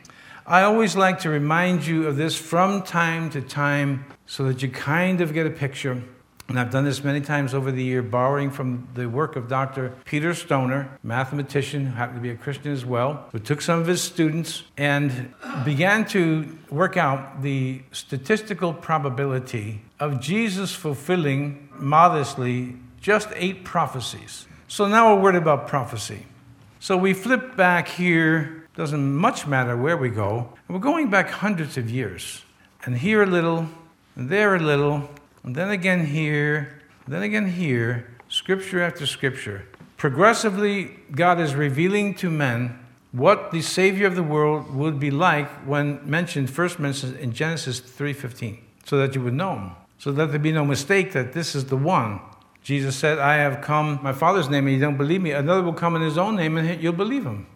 [0.47, 4.69] I always like to remind you of this from time to time so that you
[4.69, 6.03] kind of get a picture
[6.49, 9.95] and I've done this many times over the year, borrowing from the work of Dr.
[10.05, 13.87] Peter Stoner, mathematician, who happened to be a Christian as well, who took some of
[13.87, 15.33] his students and
[15.65, 24.47] began to work out the statistical probability of Jesus fulfilling modestly just eight prophecies.
[24.69, 26.27] So now we're worried about prophecy.
[26.79, 31.79] So we flip back here, doesn't much matter where we go, we're going back hundreds
[31.79, 32.43] of years.
[32.85, 33.69] And here a little,
[34.17, 35.09] and there a little,
[35.45, 39.67] and then again here, then again here, scripture after scripture.
[39.99, 42.79] Progressively, God is revealing to men
[43.13, 47.81] what the Savior of the world would be like when mentioned, first mentioned in Genesis
[47.81, 51.55] 3.15, so that you would know him, so that there be no mistake that this
[51.55, 52.21] is the one.
[52.63, 55.33] Jesus said, I have come my Father's name and you don't believe me.
[55.33, 57.47] Another will come in his own name and you'll believe him.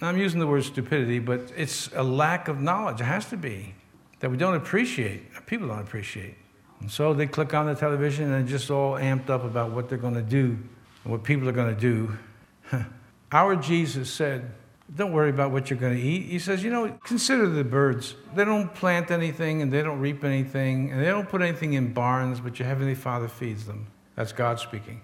[0.00, 3.00] Now, I'm using the word stupidity, but it's a lack of knowledge.
[3.00, 3.74] It has to be
[4.18, 6.34] that we don't appreciate, people don't appreciate.
[6.80, 9.98] And so they click on the television and just all amped up about what they're
[9.98, 10.58] going to do
[11.04, 12.16] and what people are going to do.
[13.32, 14.52] Our Jesus said,
[14.94, 16.26] Don't worry about what you're going to eat.
[16.26, 18.14] He says, You know, consider the birds.
[18.34, 21.92] They don't plant anything and they don't reap anything and they don't put anything in
[21.92, 23.88] barns, but your Heavenly Father feeds them.
[24.14, 25.00] That's God speaking.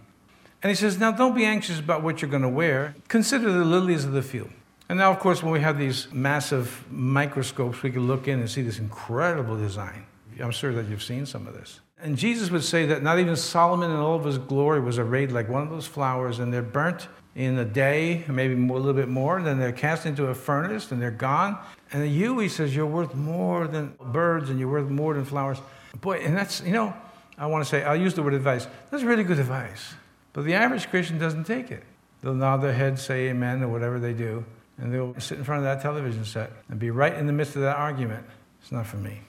[0.62, 2.94] And he says, Now don't be anxious about what you're going to wear.
[3.08, 4.50] Consider the lilies of the field.
[4.88, 8.50] And now, of course, when we have these massive microscopes, we can look in and
[8.50, 10.06] see this incredible design.
[10.40, 11.80] I'm sure that you've seen some of this.
[12.02, 15.32] And Jesus would say that not even Solomon in all of his glory was arrayed
[15.32, 19.08] like one of those flowers, and they're burnt in a day, maybe a little bit
[19.08, 21.58] more, and then they're cast into a furnace and they're gone.
[21.92, 25.58] And you, he says, you're worth more than birds and you're worth more than flowers.
[26.00, 26.94] Boy, and that's, you know,
[27.36, 28.68] I want to say, I'll use the word advice.
[28.90, 29.94] That's really good advice.
[30.32, 31.82] But the average Christian doesn't take it.
[32.22, 34.44] They'll nod their head, say amen, or whatever they do,
[34.78, 37.56] and they'll sit in front of that television set and be right in the midst
[37.56, 38.24] of that argument.
[38.62, 39.20] It's not for me.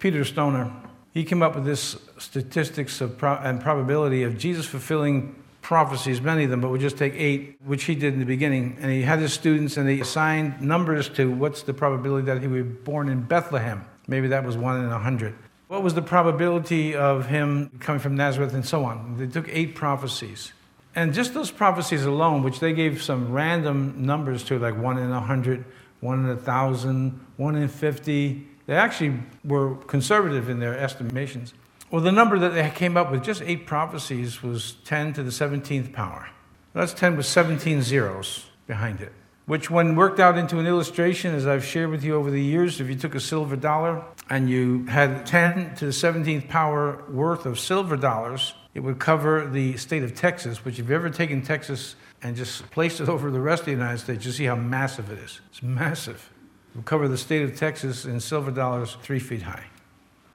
[0.00, 0.72] Peter Stoner,
[1.12, 6.44] he came up with this statistics of pro- and probability of Jesus fulfilling prophecies, many
[6.44, 8.78] of them, but we'll just take eight, which he did in the beginning.
[8.80, 12.48] And he had his students and he assigned numbers to what's the probability that he
[12.48, 13.84] would be born in Bethlehem.
[14.08, 15.34] Maybe that was one in a hundred.
[15.68, 19.18] What was the probability of him coming from Nazareth and so on?
[19.18, 20.52] They took eight prophecies.
[20.96, 25.12] And just those prophecies alone, which they gave some random numbers to, like one in
[25.12, 25.64] a hundred,
[26.00, 31.54] one in a thousand, one in fifty, they actually were conservative in their estimations.
[31.90, 35.30] Well, the number that they came up with, just eight prophecies, was 10 to the
[35.30, 36.28] 17th power.
[36.72, 39.12] That's 10 with 17 zeros behind it,
[39.46, 42.80] which, when worked out into an illustration, as I've shared with you over the years,
[42.80, 47.44] if you took a silver dollar and you had 10 to the 17th power worth
[47.44, 51.42] of silver dollars, it would cover the state of Texas, which, if you've ever taken
[51.42, 54.54] Texas and just placed it over the rest of the United States, you see how
[54.54, 55.40] massive it is.
[55.50, 56.30] It's massive
[56.74, 59.64] will cover the state of Texas in silver dollars three feet high.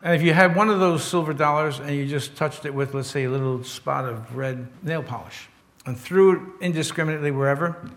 [0.02, 2.94] And if you had one of those silver dollars and you just touched it with,
[2.94, 5.48] let's say, a little spot of red nail polish
[5.86, 7.90] and threw it indiscriminately wherever,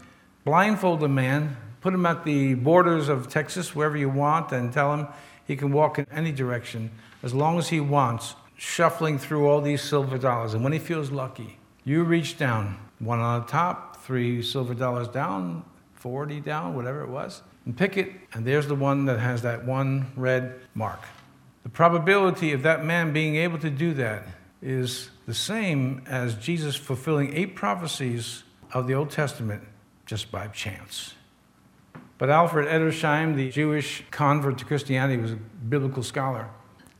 [0.44, 4.94] blindfold a man, put him at the borders of Texas, wherever you want, and tell
[4.94, 5.06] him
[5.46, 6.90] he can walk in any direction
[7.22, 10.54] as long as he wants, shuffling through all these silver dollars.
[10.54, 15.08] And when he feels lucky, you reach down, one on the top, three silver dollars
[15.08, 19.42] down, 40 down, whatever it was, and pick it, and there's the one that has
[19.42, 21.04] that one red mark.
[21.64, 24.22] The probability of that man being able to do that
[24.62, 29.64] is the same as Jesus fulfilling eight prophecies of the Old Testament
[30.06, 31.12] just by chance.
[32.16, 36.48] But Alfred Edersheim, the Jewish convert to Christianity, was a biblical scholar.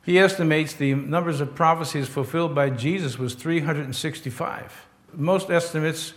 [0.05, 4.87] He estimates the numbers of prophecies fulfilled by Jesus was 365.
[5.15, 6.13] Most estimates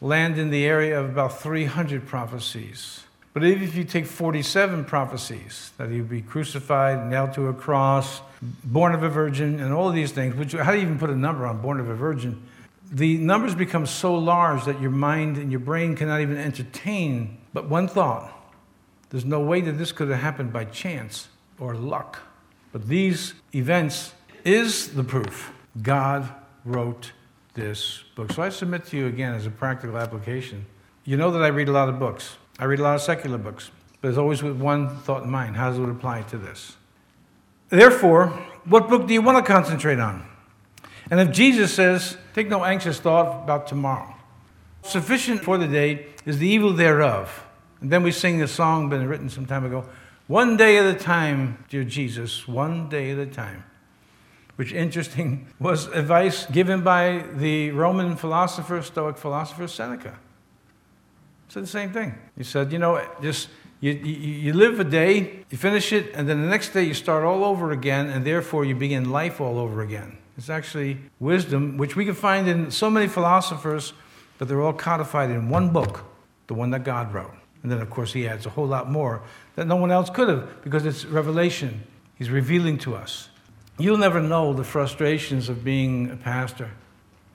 [0.00, 3.02] land in the area of about 300 prophecies.
[3.36, 7.52] But even if you take 47 prophecies that he would be crucified, nailed to a
[7.52, 8.22] cross,
[8.64, 11.10] born of a virgin, and all of these things, which how do you even put
[11.10, 12.42] a number on born of a virgin?
[12.90, 17.68] The numbers become so large that your mind and your brain cannot even entertain but
[17.68, 18.32] one thought.
[19.10, 21.28] There's no way that this could have happened by chance
[21.60, 22.20] or luck,
[22.72, 24.14] But these events
[24.46, 25.52] is the proof.
[25.82, 26.26] God
[26.64, 27.12] wrote
[27.52, 28.32] this book.
[28.32, 30.64] So I submit to you again as a practical application.
[31.04, 32.38] You know that I read a lot of books.
[32.58, 35.56] I read a lot of secular books, but it's always with one thought in mind.
[35.56, 36.76] How does it apply to this?
[37.68, 38.28] Therefore,
[38.64, 40.26] what book do you want to concentrate on?
[41.10, 44.14] And if Jesus says, take no anxious thought about tomorrow,
[44.82, 47.44] sufficient for the day is the evil thereof.
[47.80, 49.84] And then we sing the song, been written some time ago,
[50.26, 53.64] one day at a time, dear Jesus, one day at a time.
[54.56, 60.18] Which, interesting, was advice given by the Roman philosopher, Stoic philosopher Seneca.
[61.48, 62.14] Said the same thing.
[62.36, 63.48] He said, you know, just
[63.80, 66.94] you, you, you, live a day, you finish it, and then the next day you
[66.94, 70.18] start all over again, and therefore you begin life all over again.
[70.36, 73.92] It's actually wisdom, which we can find in so many philosophers,
[74.38, 76.04] but they're all codified in one book,
[76.46, 77.34] the one that God wrote.
[77.62, 79.22] And then, of course, he adds a whole lot more
[79.56, 81.82] that no one else could have, because it's revelation.
[82.16, 83.28] He's revealing to us.
[83.78, 86.70] You'll never know the frustrations of being a pastor.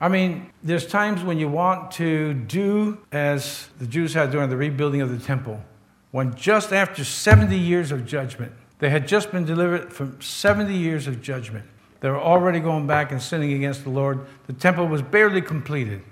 [0.02, 4.56] I mean, there's times when you want to do as the Jews had during the
[4.56, 5.62] rebuilding of the temple,
[6.10, 11.06] when just after 70 years of judgment, they had just been delivered from 70 years
[11.06, 11.64] of judgment.
[12.00, 14.26] They were already going back and sinning against the Lord.
[14.48, 16.02] The temple was barely completed.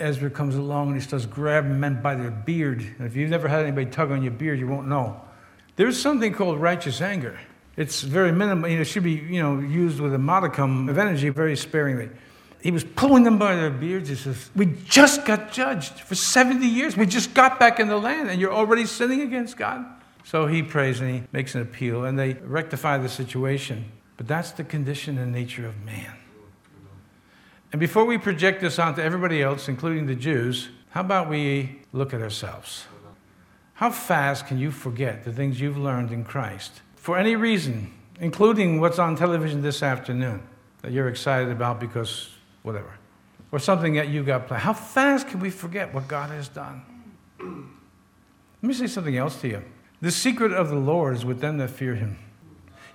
[0.00, 2.80] Ezra comes along and he starts grabbing men by their beard.
[2.98, 5.20] And if you've never had anybody tug on your beard, you won't know.
[5.76, 7.38] There's something called righteous anger.
[7.76, 8.68] It's very minimal.
[8.68, 12.08] You know, it should be you know used with a modicum of energy, very sparingly
[12.60, 14.08] he was pulling them by their beards.
[14.08, 16.96] He says, We just got judged for 70 years.
[16.96, 19.86] We just got back in the land, and you're already sinning against God.
[20.24, 23.92] So he prays and he makes an appeal, and they rectify the situation.
[24.16, 26.12] But that's the condition and nature of man.
[27.70, 32.12] And before we project this onto everybody else, including the Jews, how about we look
[32.12, 32.86] at ourselves?
[33.74, 38.80] How fast can you forget the things you've learned in Christ for any reason, including
[38.80, 40.42] what's on television this afternoon
[40.82, 42.30] that you're excited about because
[42.68, 42.92] whatever,
[43.50, 44.62] or something that you got planned.
[44.62, 46.82] How fast can we forget what God has done?
[47.40, 49.64] Let me say something else to you.
[50.00, 52.18] The secret of the Lord is with them that fear him.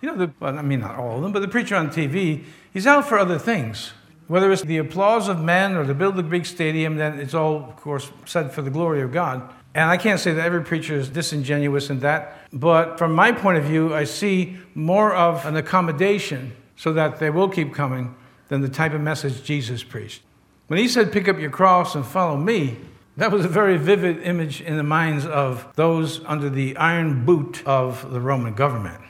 [0.01, 2.43] You know, the, well, I mean, not all of them, but the preacher on TV,
[2.71, 3.93] he's out for other things.
[4.27, 7.57] Whether it's the applause of men or to build a big stadium, then it's all,
[7.57, 9.51] of course, said for the glory of God.
[9.73, 13.57] And I can't say that every preacher is disingenuous in that, but from my point
[13.57, 18.15] of view, I see more of an accommodation so that they will keep coming
[18.53, 20.21] than the type of message Jesus preached.
[20.67, 22.77] When he said, Pick up your cross and follow me,
[23.17, 27.65] that was a very vivid image in the minds of those under the iron boot
[27.65, 29.01] of the Roman government.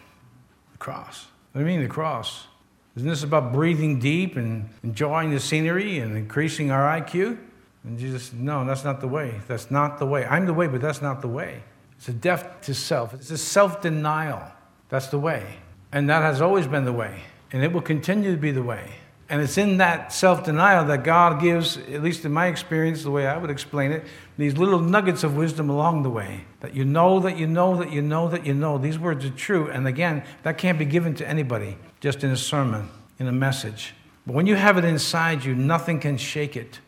[0.72, 1.28] The cross.
[1.52, 2.48] What do you mean, the cross?
[2.96, 7.38] Isn't this about breathing deep and enjoying the scenery and increasing our IQ?
[7.84, 9.42] And Jesus said, No, that's not the way.
[9.50, 10.26] That's not the way.
[10.26, 11.64] I'm the way, but that's not the way.
[11.98, 14.42] It's a death to self, it's a self denial.
[14.88, 15.58] That's the way.
[15.92, 17.24] And that has always been the way.
[17.52, 18.94] And it will continue to be the way.
[19.34, 23.10] And it's in that self denial that God gives, at least in my experience, the
[23.10, 24.06] way I would explain it,
[24.38, 26.46] these little nuggets of wisdom along the way.
[26.60, 28.78] That you know, that you know, that you know, that you know.
[28.78, 29.72] These words are true.
[29.72, 33.96] And again, that can't be given to anybody just in a sermon, in a message.
[34.28, 36.80] But when you have it inside you, nothing can shake it.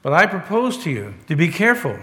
[0.00, 1.98] But I propose to you to be careful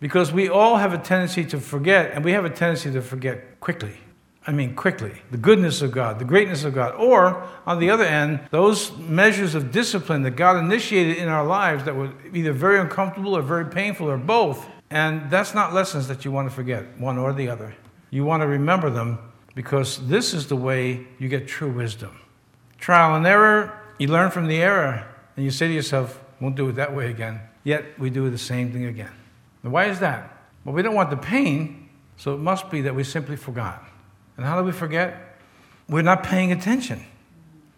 [0.00, 3.60] because we all have a tendency to forget, and we have a tendency to forget
[3.60, 3.98] quickly.
[4.48, 6.94] I mean, quickly, the goodness of God, the greatness of God.
[6.94, 11.84] Or, on the other end, those measures of discipline that God initiated in our lives
[11.84, 14.64] that were either very uncomfortable or very painful or both.
[14.88, 17.74] And that's not lessons that you want to forget, one or the other.
[18.10, 19.18] You want to remember them
[19.56, 22.20] because this is the way you get true wisdom.
[22.78, 26.68] Trial and error, you learn from the error, and you say to yourself, won't do
[26.68, 27.40] it that way again.
[27.64, 29.10] Yet we do the same thing again.
[29.64, 30.44] And why is that?
[30.64, 33.82] Well, we don't want the pain, so it must be that we simply forgot.
[34.36, 35.38] And how do we forget?
[35.88, 37.04] We're not paying attention.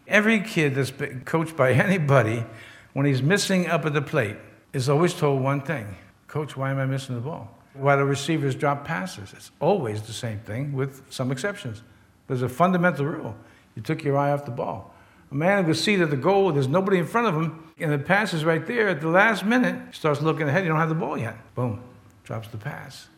[0.06, 2.44] Every kid that's been coached by anybody,
[2.92, 4.36] when he's missing up at the plate,
[4.72, 7.54] is always told one thing Coach, why am I missing the ball?
[7.74, 9.32] Why do receivers drop passes?
[9.32, 11.82] It's always the same thing, with some exceptions.
[12.26, 13.36] There's a fundamental rule
[13.76, 14.92] you took your eye off the ball.
[15.30, 17.92] A man who can see that the goal, there's nobody in front of him, and
[17.92, 20.88] the pass is right there at the last minute, starts looking ahead, you don't have
[20.88, 21.36] the ball yet.
[21.54, 21.80] Boom,
[22.24, 23.08] drops the pass.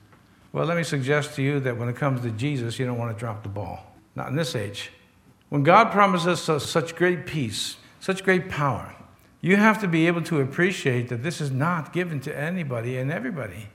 [0.53, 3.17] Well, let me suggest to you that when it comes to Jesus, you don't want
[3.17, 3.87] to drop the ball.
[4.17, 4.91] Not in this age.
[5.49, 8.95] When God promises us such great peace, such great power,
[9.41, 13.11] you have to be able to appreciate that this is not given to anybody and
[13.11, 13.69] everybody.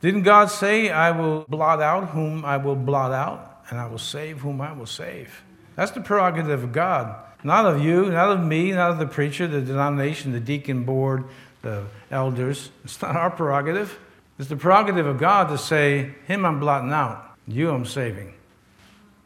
[0.00, 3.98] Didn't God say, I will blot out whom I will blot out, and I will
[3.98, 5.42] save whom I will save?
[5.76, 7.14] That's the prerogative of God.
[7.44, 11.24] Not of you, not of me, not of the preacher, the denomination, the deacon board,
[11.62, 12.70] the elders.
[12.84, 13.98] It's not our prerogative.
[14.40, 18.32] It's the prerogative of God to say, Him I'm blotting out, you I'm saving.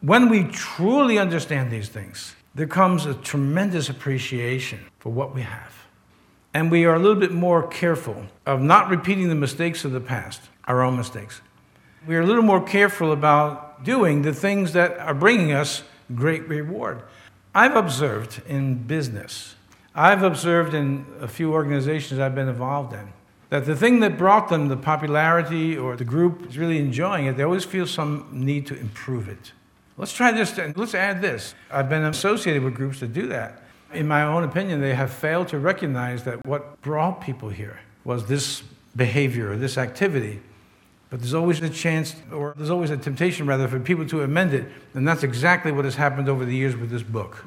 [0.00, 5.72] When we truly understand these things, there comes a tremendous appreciation for what we have.
[6.52, 10.00] And we are a little bit more careful of not repeating the mistakes of the
[10.00, 11.40] past, our own mistakes.
[12.08, 16.48] We are a little more careful about doing the things that are bringing us great
[16.48, 17.04] reward.
[17.54, 19.54] I've observed in business,
[19.94, 23.12] I've observed in a few organizations I've been involved in,
[23.54, 27.36] that the thing that brought them the popularity or the group is really enjoying it,
[27.36, 29.52] they always feel some need to improve it.
[29.96, 31.54] Let's try this, and let's add this.
[31.70, 33.62] I've been associated with groups that do that.
[33.92, 38.26] In my own opinion, they have failed to recognize that what brought people here was
[38.26, 38.64] this
[38.96, 40.42] behavior or this activity.
[41.08, 44.52] But there's always a chance, or there's always a temptation, rather, for people to amend
[44.52, 44.66] it.
[44.94, 47.44] And that's exactly what has happened over the years with this book.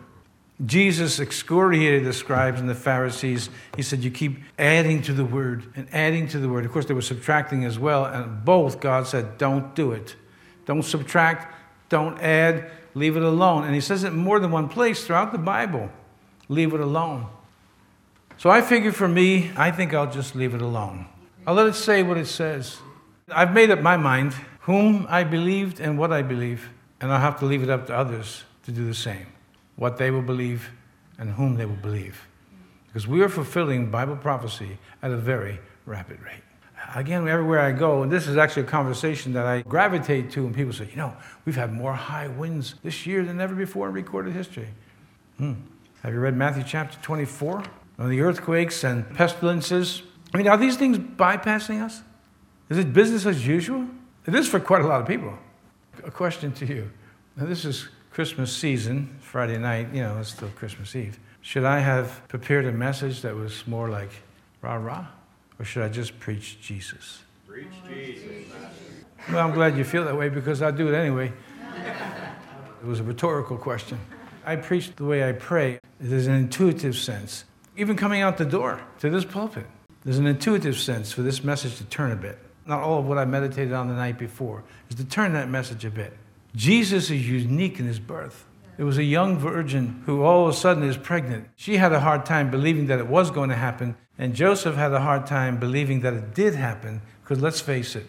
[0.65, 3.49] Jesus excoriated the scribes and the Pharisees.
[3.75, 6.65] He said, You keep adding to the word and adding to the word.
[6.65, 8.05] Of course, they were subtracting as well.
[8.05, 10.15] And both, God said, Don't do it.
[10.65, 11.53] Don't subtract,
[11.89, 13.65] don't add, leave it alone.
[13.65, 15.91] And He says it more than one place throughout the Bible
[16.49, 17.27] leave it alone.
[18.37, 21.07] So I figure for me, I think I'll just leave it alone.
[21.45, 22.77] I'll let it say what it says.
[23.29, 26.69] I've made up my mind whom I believed and what I believe,
[27.01, 29.27] and I'll have to leave it up to others to do the same
[29.77, 30.69] what they will believe
[31.17, 32.27] and whom they will believe.
[32.87, 36.43] Because we are fulfilling Bible prophecy at a very rapid rate.
[36.95, 40.53] Again, everywhere I go, and this is actually a conversation that I gravitate to when
[40.53, 41.15] people say, you know,
[41.45, 44.67] we've had more high winds this year than ever before in recorded history.
[45.37, 45.53] Hmm.
[46.03, 47.63] Have you read Matthew chapter 24?
[47.99, 50.03] On the earthquakes and pestilences.
[50.33, 52.01] I mean, are these things bypassing us?
[52.69, 53.87] Is it business as usual?
[54.25, 55.37] It is for quite a lot of people.
[56.03, 56.91] A question to you.
[57.35, 61.19] Now, this is Christmas season, Friday night, you know, it's still Christmas Eve.
[61.41, 64.09] Should I have prepared a message that was more like
[64.63, 65.05] rah rah?
[65.59, 67.21] Or should I just preach Jesus?
[67.47, 68.47] Preach Jesus.
[69.31, 71.31] Well, I'm glad you feel that way because I do it anyway.
[72.81, 73.99] It was a rhetorical question.
[74.43, 75.79] I preach the way I pray.
[75.99, 77.45] There's an intuitive sense.
[77.75, 79.67] Even coming out the door to this pulpit,
[80.05, 82.39] there's an intuitive sense for this message to turn a bit.
[82.65, 85.85] Not all of what I meditated on the night before, is to turn that message
[85.85, 86.17] a bit.
[86.57, 88.45] Jesus is unique in his birth.
[88.79, 91.49] It was a young virgin who all of a sudden is pregnant.
[91.55, 94.91] She had a hard time believing that it was going to happen, and Joseph had
[94.91, 98.07] a hard time believing that it did happen, because let's face it,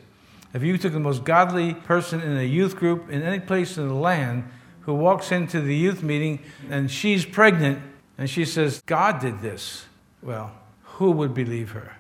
[0.55, 3.87] if you took the most godly person in a youth group in any place in
[3.87, 4.45] the land
[4.81, 6.39] who walks into the youth meeting
[6.71, 7.83] and she's pregnant
[8.17, 9.85] and she says, God did this,
[10.23, 11.97] well, who would believe her?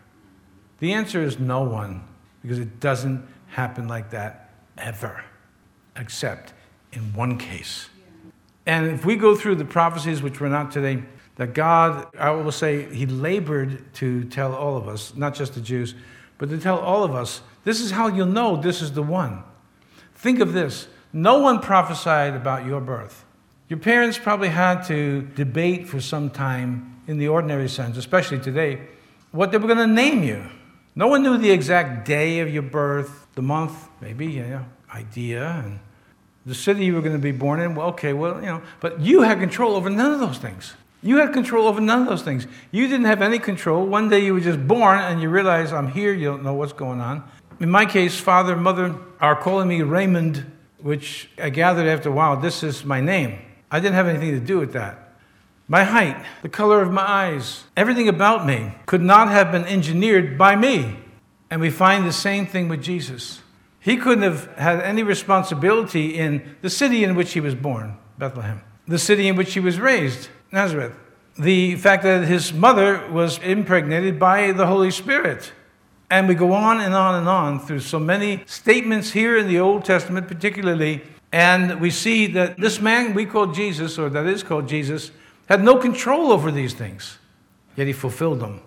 [0.79, 2.09] The answer is no one,
[2.41, 5.23] because it doesn't happen like that ever
[5.99, 6.55] except
[6.93, 7.89] in one case.
[8.67, 11.03] And if we go through the prophecies, which we're not today,
[11.37, 15.61] that God, I will say, He labored to tell all of us, not just the
[15.61, 15.95] Jews,
[16.37, 19.43] but to tell all of us, this is how you'll know this is the one.
[20.15, 23.25] Think of this no one prophesied about your birth.
[23.69, 28.83] Your parents probably had to debate for some time in the ordinary sense, especially today,
[29.31, 30.45] what they were going to name you.
[30.95, 35.81] No one knew the exact day of your birth, the month, maybe, know, idea, and
[36.49, 39.01] the city you were going to be born in, well, okay, well, you know, but
[39.01, 40.73] you had control over none of those things.
[41.03, 42.47] You had control over none of those things.
[42.73, 43.87] You didn't have any control.
[43.87, 46.73] One day you were just born and you realize, I'm here, you don't know what's
[46.73, 47.23] going on.
[47.61, 52.13] In my case, father and mother are calling me Raymond, which I gathered after a
[52.13, 53.39] while, this is my name.
[53.71, 55.13] I didn't have anything to do with that.
[55.69, 60.39] My height, the color of my eyes, everything about me could not have been engineered
[60.39, 60.97] by me.
[61.51, 63.43] And we find the same thing with Jesus.
[63.89, 68.61] He couldn't have had any responsibility in the city in which he was born, Bethlehem,
[68.86, 70.93] the city in which he was raised, Nazareth,
[71.39, 75.55] the fact that his mother was impregnated by the Holy Spirit.
[76.11, 79.59] And we go on and on and on through so many statements here in the
[79.59, 81.01] Old Testament, particularly,
[81.32, 85.12] and we see that this man we call Jesus, or that is called Jesus,
[85.47, 87.16] had no control over these things,
[87.74, 88.61] yet he fulfilled them.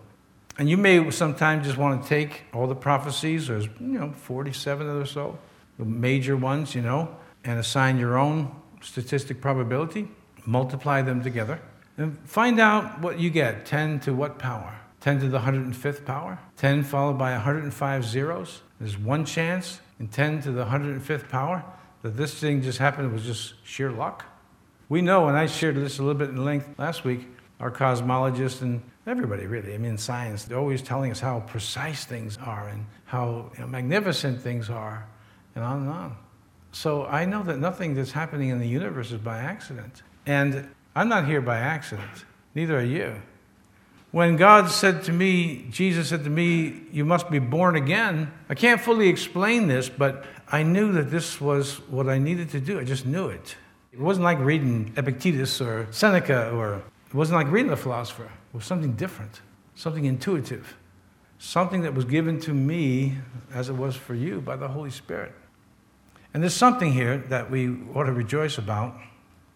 [0.62, 4.88] And you may sometimes just want to take all the prophecies, there's, you know, 47
[4.88, 5.39] or so,
[5.80, 10.07] the major ones, you know, and assign your own statistic probability,
[10.45, 11.59] multiply them together,
[11.97, 14.80] and find out what you get 10 to what power?
[14.99, 16.38] 10 to the 105th power?
[16.57, 18.62] 10 followed by 105 zeros?
[18.80, 21.66] There's one chance in 10 to the 105th power
[22.03, 24.26] that this thing just happened, was just sheer luck.
[24.89, 27.28] We know, and I shared this a little bit in length last week,
[27.59, 32.38] our cosmologists and everybody really, I mean, science, they're always telling us how precise things
[32.38, 35.08] are and how you know, magnificent things are,
[35.56, 36.18] and on and on.
[36.72, 40.04] So I know that nothing that's happening in the universe is by accident.
[40.26, 42.26] And I'm not here by accident,
[42.56, 43.16] neither are you.
[44.12, 48.56] When God said to me, Jesus said to me, You must be born again, I
[48.56, 52.78] can't fully explain this, but I knew that this was what I needed to do.
[52.78, 53.56] I just knew it.
[53.93, 58.30] It wasn't like reading Epictetus or Seneca, or it wasn't like reading a philosopher.
[58.54, 59.41] Was something different,
[59.76, 60.76] something intuitive,
[61.38, 63.18] something that was given to me
[63.54, 65.34] as it was for you by the Holy Spirit.
[66.34, 68.95] And there's something here that we ought to rejoice about.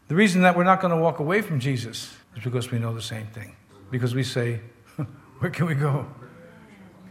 [0.07, 2.93] The reason that we're not going to walk away from Jesus is because we know
[2.93, 3.55] the same thing.
[3.91, 4.61] Because we say,
[5.39, 6.07] where can we go?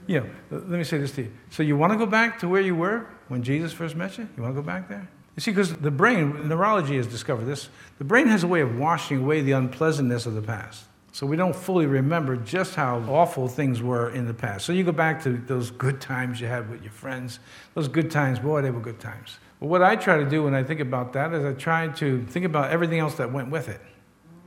[0.06, 1.32] Yeah, let me say this to you.
[1.50, 4.28] So you want to go back to where you were when Jesus first met you?
[4.36, 5.08] You want to go back there?
[5.36, 7.68] You see, because the brain, neurology has discovered this,
[7.98, 10.84] the brain has a way of washing away the unpleasantness of the past.
[11.14, 14.66] So we don't fully remember just how awful things were in the past.
[14.66, 17.38] So you go back to those good times you had with your friends.
[17.74, 19.38] Those good times, boy, they were good times.
[19.60, 22.24] But what I try to do when I think about that is I try to
[22.24, 23.80] think about everything else that went with it.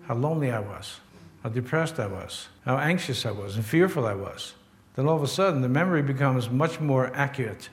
[0.07, 0.99] How lonely I was,
[1.41, 4.55] how depressed I was, how anxious I was, and fearful I was.
[4.95, 7.69] Then all of a sudden, the memory becomes much more accurate.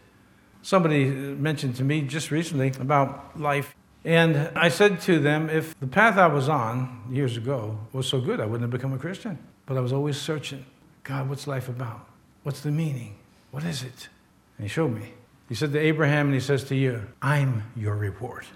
[0.62, 3.74] Somebody mentioned to me just recently about life.
[4.04, 8.20] And I said to them, if the path I was on years ago was so
[8.20, 9.38] good, I wouldn't have become a Christian.
[9.66, 10.64] But I was always searching
[11.04, 12.06] God, what's life about?
[12.42, 13.16] What's the meaning?
[13.50, 14.08] What is it?
[14.56, 15.12] And he showed me.
[15.48, 18.46] He said to Abraham, and he says to you, I'm your reward,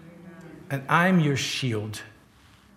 [0.71, 2.01] and I'm your shield.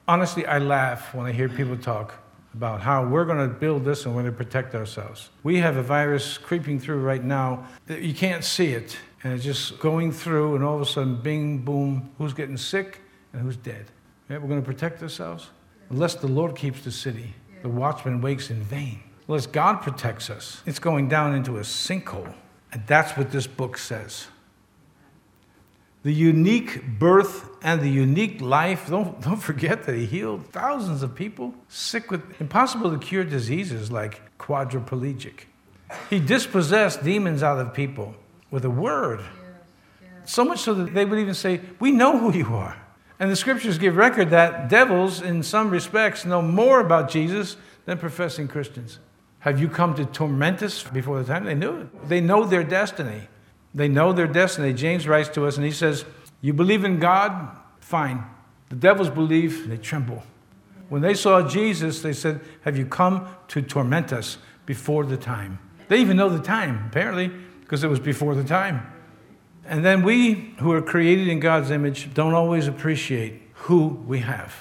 [0.07, 2.15] Honestly, I laugh when I hear people talk
[2.53, 5.29] about how we're going to build this and we're going to protect ourselves.
[5.41, 9.43] We have a virus creeping through right now that you can't see it, and it's
[9.43, 13.01] just going through, and all of a sudden, bing, boom, who's getting sick
[13.33, 13.85] and who's dead.
[14.29, 15.49] We're going to protect ourselves.
[15.89, 19.01] Unless the Lord keeps the city, the watchman wakes in vain.
[19.27, 22.33] Unless God protects us, it's going down into a sinkhole.
[22.71, 24.27] And that's what this book says.
[26.03, 31.13] The unique birth and the unique life, don't, don't forget that he healed thousands of
[31.13, 35.41] people sick with impossible to cure diseases like quadriplegic.
[36.09, 38.15] He dispossessed demons out of people
[38.51, 39.21] with a word.
[40.25, 42.77] So much so that they would even say, We know who you are.
[43.19, 47.97] And the scriptures give record that devils, in some respects, know more about Jesus than
[47.97, 48.99] professing Christians.
[49.39, 51.45] Have you come to torment us before the time?
[51.45, 52.09] They knew it.
[52.09, 53.27] They know their destiny.
[53.73, 54.73] They know their destiny.
[54.73, 56.05] James writes to us and he says,
[56.41, 57.55] You believe in God?
[57.79, 58.23] Fine.
[58.69, 60.23] The devils believe, they tremble.
[60.89, 65.59] When they saw Jesus, they said, Have you come to torment us before the time?
[65.87, 67.31] They even know the time, apparently,
[67.71, 68.85] because it was before the time.
[69.65, 74.53] And then we, who are created in God's image, don't always appreciate who we have.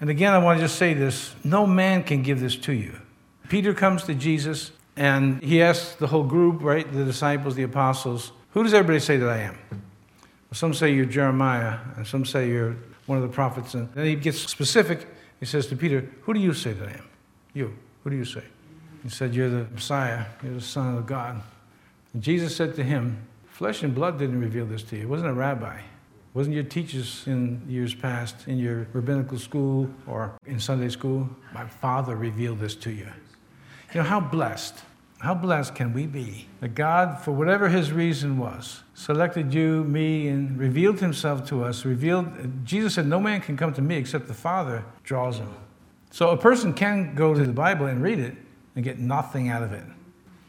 [0.00, 2.98] And again, I want to just say this no man can give this to you.
[3.50, 8.32] Peter comes to Jesus and he asks the whole group, right, the disciples, the apostles,
[8.52, 9.58] who does everybody say that I am?
[10.54, 13.74] Some say you're Jeremiah, and some say you're one of the prophets.
[13.74, 15.06] And then he gets specific.
[15.38, 17.08] He says to Peter, Who do you say that I am?
[17.52, 17.76] You.
[18.04, 18.44] Who do you say?
[19.02, 20.24] He said, You're the Messiah.
[20.42, 21.42] You're the Son of God.
[22.18, 25.02] Jesus said to him, Flesh and blood didn't reveal this to you.
[25.02, 25.78] It wasn't a rabbi.
[25.78, 31.28] It wasn't your teachers in years past in your rabbinical school or in Sunday school.
[31.52, 33.06] My Father revealed this to you.
[33.92, 34.76] You know, how blessed,
[35.20, 40.28] how blessed can we be that God, for whatever his reason was, selected you, me,
[40.28, 41.84] and revealed himself to us.
[41.84, 45.54] Revealed, Jesus said, No man can come to me except the Father draws him.
[46.10, 48.34] So a person can go to the Bible and read it
[48.74, 49.84] and get nothing out of it.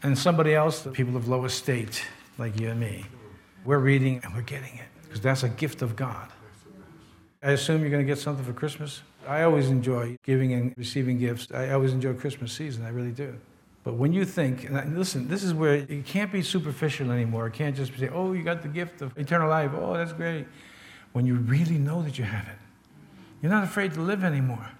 [0.04, 2.04] And somebody else, the people of low estate,
[2.36, 3.06] like you and me,
[3.64, 6.28] we're reading and we're getting it because that's a gift of God.
[7.42, 9.00] I assume you're going to get something for Christmas?
[9.26, 11.48] I always enjoy giving and receiving gifts.
[11.52, 12.84] I always enjoy Christmas season.
[12.84, 13.34] I really do.
[13.82, 17.46] But when you think, and listen, this is where it can't be superficial anymore.
[17.46, 19.70] It can't just be say, oh, you got the gift of eternal life.
[19.74, 20.46] Oh, that's great.
[21.12, 22.58] When you really know that you have it,
[23.40, 24.70] you're not afraid to live anymore.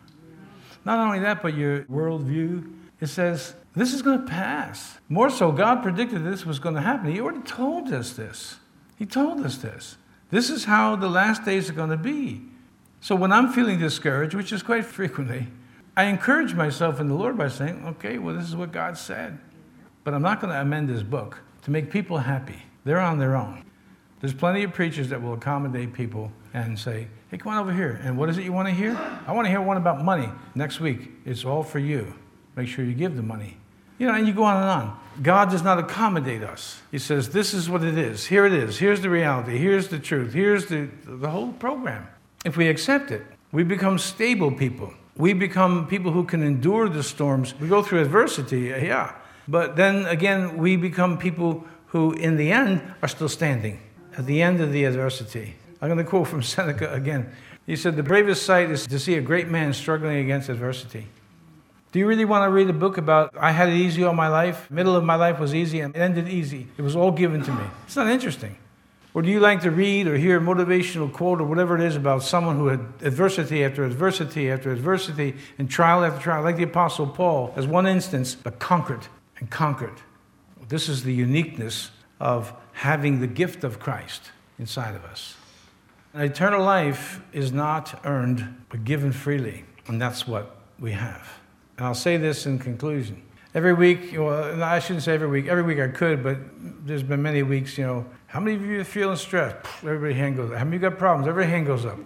[0.85, 2.71] Not only that, but your worldview,
[3.01, 4.99] it says, this is going to pass.
[5.09, 7.11] More so, God predicted this was going to happen.
[7.11, 8.57] He already told us this.
[8.97, 9.97] He told us this.
[10.31, 12.43] This is how the last days are going to be.
[13.01, 15.49] So when I'm feeling discouraged, which is quite frequently,
[15.97, 19.39] I encourage myself in the Lord by saying, okay, well, this is what God said.
[20.05, 22.63] But I'm not going to amend this book to make people happy.
[22.85, 23.65] They're on their own.
[24.21, 28.01] There's plenty of preachers that will accommodate people and say, hey, come on over here.
[28.03, 28.97] And what is it you want to hear?
[29.27, 30.31] I want to hear one about money.
[30.55, 32.15] Next week, it's all for you.
[32.57, 33.59] Make sure you give the money.
[33.99, 35.01] You know, and you go on and on.
[35.23, 36.83] God does not accommodate us.
[36.91, 38.27] He says, this is what it is.
[38.27, 38.79] Here it is.
[38.79, 39.59] Here's the reality.
[39.59, 40.33] Here's the truth.
[40.33, 42.09] Here's the, the whole program.
[42.45, 43.23] If we accept it,
[43.53, 44.93] we become stable people.
[45.17, 47.55] We become people who can endure the storms.
[47.61, 49.15] We go through adversity, yeah.
[49.47, 53.79] But then again, we become people who, in the end, are still standing
[54.19, 55.55] at the end of the adversity.
[55.81, 57.31] I'm going to quote from Seneca again.
[57.67, 61.07] He said, The bravest sight is to see a great man struggling against adversity.
[61.95, 64.27] Do you really want to read a book about I had it easy all my
[64.27, 64.69] life?
[64.69, 66.67] Middle of my life was easy and it ended easy.
[66.77, 67.63] It was all given to me.
[67.87, 68.59] It's not interesting.
[69.15, 71.95] Or do you like to read or hear a motivational quote or whatever it is
[71.95, 76.65] about someone who had adversity after adversity after adversity and trial after trial, like the
[76.65, 79.07] Apostle Paul, as one instance, but conquered
[79.39, 80.03] and conquered?
[80.69, 85.37] This is the uniqueness of having the gift of Christ inside of us.
[86.13, 89.65] And eternal life is not earned, but given freely.
[89.87, 91.44] And that's what we have.
[91.77, 93.23] And I'll say this in conclusion.
[93.55, 96.39] Every week, well, I shouldn't say every week, every week I could, but
[96.87, 99.65] there's been many weeks, you know, how many of you are feeling stressed?
[99.85, 100.59] Everybody hand goes up.
[100.59, 101.29] How many of you got problems?
[101.29, 101.99] Every hand goes up.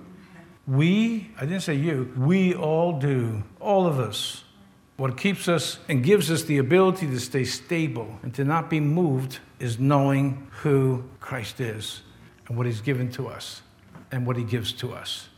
[0.67, 4.45] We, I didn't say you, we all do, all of us.
[4.99, 8.79] What keeps us and gives us the ability to stay stable and to not be
[8.79, 12.03] moved is knowing who Christ is
[12.47, 13.63] and what He's given to us
[14.13, 15.29] and what He gives to us.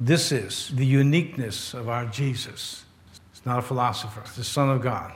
[0.00, 2.84] This is the uniqueness of our Jesus.
[3.42, 5.12] It's not a philosopher, it's the Son of God.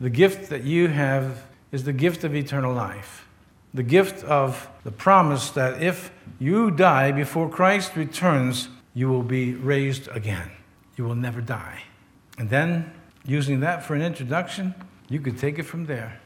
[0.00, 3.28] The gift that you have is the gift of eternal life,
[3.72, 9.54] the gift of the promise that if you die before Christ returns, you will be
[9.54, 10.50] raised again.
[10.96, 11.82] You will never die.
[12.38, 12.92] And then
[13.26, 14.74] Using that for an introduction,
[15.08, 16.20] you could take it from there.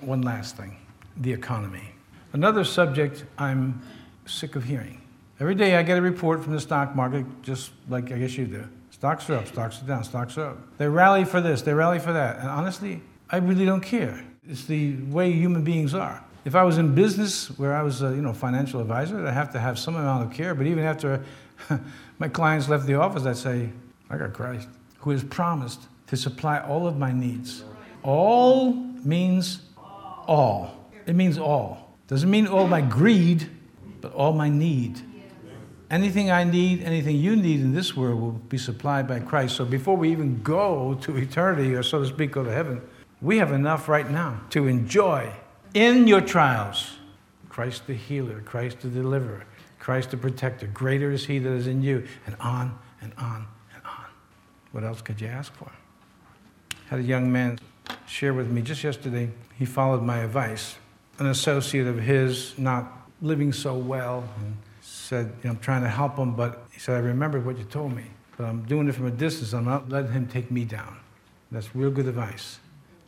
[0.00, 0.76] One last thing
[1.16, 1.92] the economy.
[2.32, 3.82] Another subject I'm
[4.26, 5.02] sick of hearing.
[5.40, 8.46] Every day I get a report from the stock market, just like I guess you
[8.46, 8.68] do.
[9.00, 10.58] Stocks are up, stocks are down, stocks are up.
[10.76, 12.36] They rally for this, they rally for that.
[12.40, 14.22] And honestly, I really don't care.
[14.46, 16.22] It's the way human beings are.
[16.44, 19.52] If I was in business where I was a you know, financial advisor, I'd have
[19.52, 20.54] to have some amount of care.
[20.54, 21.24] But even after
[22.18, 23.70] my clients left the office, I'd say,
[24.10, 27.64] I got Christ, who has promised to supply all of my needs.
[28.02, 29.62] All means
[30.28, 30.76] all.
[31.06, 31.96] It means all.
[32.06, 33.48] Doesn't mean all my greed,
[34.02, 35.00] but all my need.
[35.90, 39.56] Anything I need, anything you need in this world will be supplied by Christ.
[39.56, 42.80] So before we even go to eternity, or so to speak, go to heaven,
[43.20, 45.32] we have enough right now to enjoy
[45.74, 46.92] in your trials
[47.48, 49.44] Christ the healer, Christ the deliverer,
[49.80, 50.68] Christ the protector.
[50.68, 54.04] Greater is he that is in you, and on and on and on.
[54.70, 55.70] What else could you ask for?
[56.90, 57.56] had a young man
[58.06, 59.30] share with me just yesterday.
[59.56, 60.74] He followed my advice.
[61.20, 64.56] An associate of his not living so well and
[65.10, 67.64] said, you know, I'm trying to help him, but he said, I remembered what you
[67.64, 68.04] told me,
[68.36, 69.52] but I'm doing it from a distance.
[69.52, 71.00] I'm not letting him take me down.
[71.50, 72.60] That's real good advice.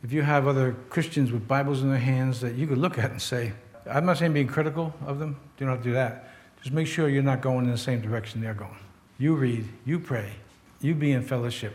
[0.03, 3.11] If you have other Christians with Bibles in their hands that you could look at
[3.11, 3.53] and say,
[3.89, 6.33] I'm not saying being critical of them, do not do that.
[6.61, 8.75] Just make sure you're not going in the same direction they're going.
[9.17, 10.33] You read, you pray,
[10.81, 11.73] you be in fellowship.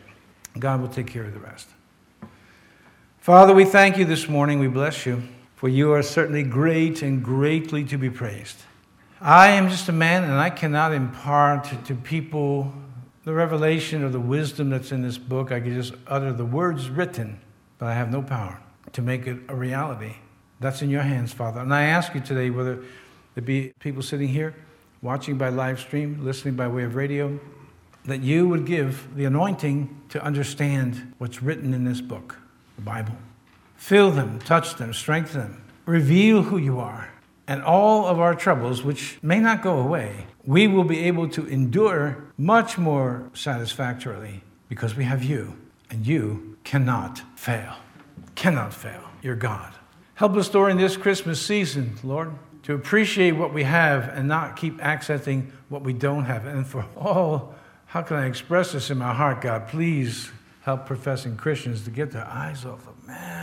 [0.59, 1.69] God will take care of the rest.
[3.19, 4.59] Father, we thank you this morning.
[4.59, 5.23] We bless you,
[5.57, 8.59] for you are certainly great and greatly to be praised.
[9.21, 12.73] I am just a man, and I cannot impart to people
[13.25, 15.51] the revelation or the wisdom that's in this book.
[15.51, 17.41] I can just utter the words written,
[17.79, 18.61] but I have no power
[18.93, 20.15] to make it a reality.
[20.61, 21.61] That's in your hands, Father.
[21.61, 22.83] And I ask you today, whether
[23.35, 24.55] there be people sitting here,
[25.03, 27.39] watching by live stream, listening by way of radio,
[28.05, 32.37] that you would give the anointing to understand what's written in this book
[32.77, 33.17] the Bible.
[33.77, 37.11] Fill them, touch them, strengthen them, reveal who you are.
[37.49, 41.47] And all of our troubles, which may not go away, we will be able to
[41.47, 45.57] endure much more satisfactorily because we have you,
[45.89, 47.77] and you cannot fail.
[48.35, 49.03] Cannot fail.
[49.23, 49.73] You're God.
[50.15, 52.33] Help us during this Christmas season, Lord,
[52.65, 56.45] to appreciate what we have and not keep accenting what we don't have.
[56.45, 57.55] And for all,
[57.87, 59.69] how can I express this in my heart, God?
[59.69, 60.31] Please
[60.63, 63.38] help professing Christians to get their eyes off of man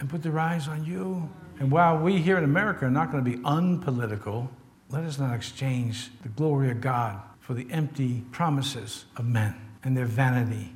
[0.00, 1.28] and put their eyes on you.
[1.58, 4.50] And while we here in America are not going to be unpolitical,
[4.90, 9.96] let us not exchange the glory of God for the empty promises of men and
[9.96, 10.72] their vanity.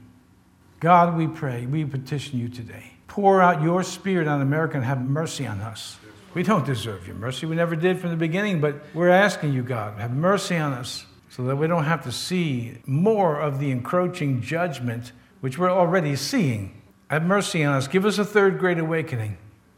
[0.80, 2.92] God, we pray, we petition you today.
[3.06, 5.98] Pour out your spirit on America and have mercy on us.
[6.34, 7.46] We don't deserve your mercy.
[7.46, 11.06] We never did from the beginning, but we're asking you, God, have mercy on us
[11.28, 16.16] so that we don't have to see more of the encroaching judgment which we're already
[16.16, 16.81] seeing.
[17.12, 17.88] Have mercy on us.
[17.88, 19.36] Give us a third great awakening.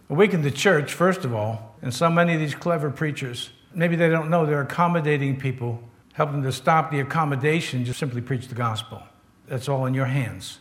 [0.08, 3.50] Awaken the church, first of all, and so many of these clever preachers.
[3.74, 5.82] Maybe they don't know they're accommodating people.
[6.12, 9.02] Help them to stop the accommodation, just simply preach the gospel.
[9.48, 10.60] That's all in your hands.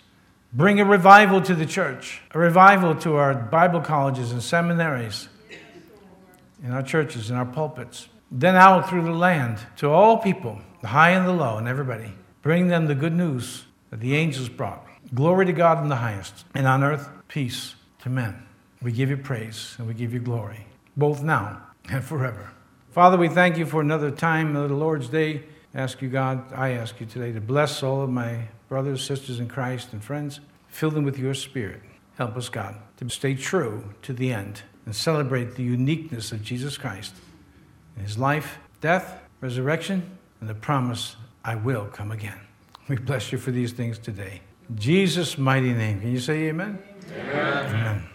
[0.51, 5.29] Bring a revival to the church, a revival to our Bible colleges and seminaries,
[6.63, 8.07] in our churches, in our pulpits.
[8.31, 12.13] Then out through the land to all people, the high and the low, and everybody.
[12.41, 14.87] Bring them the good news that the angels brought.
[15.13, 18.47] Glory to God in the highest, and on earth, peace to men.
[18.81, 20.65] We give you praise and we give you glory,
[20.97, 22.49] both now and forever.
[22.89, 25.43] Father, we thank you for another time of the Lord's Day.
[25.75, 29.47] ask you, God, I ask you today to bless all of my brothers, sisters in
[29.47, 30.39] Christ, and friends.
[30.67, 31.81] Fill them with your spirit.
[32.17, 36.75] Help us, God, to stay true to the end and celebrate the uniqueness of Jesus
[36.75, 37.13] Christ
[37.97, 42.39] in his life, death, resurrection, and the promise, I will come again.
[42.87, 44.41] We bless you for these things today.
[44.75, 45.99] Jesus' mighty name.
[46.01, 46.79] Can you say amen?
[47.11, 47.65] Amen.
[47.65, 48.12] amen.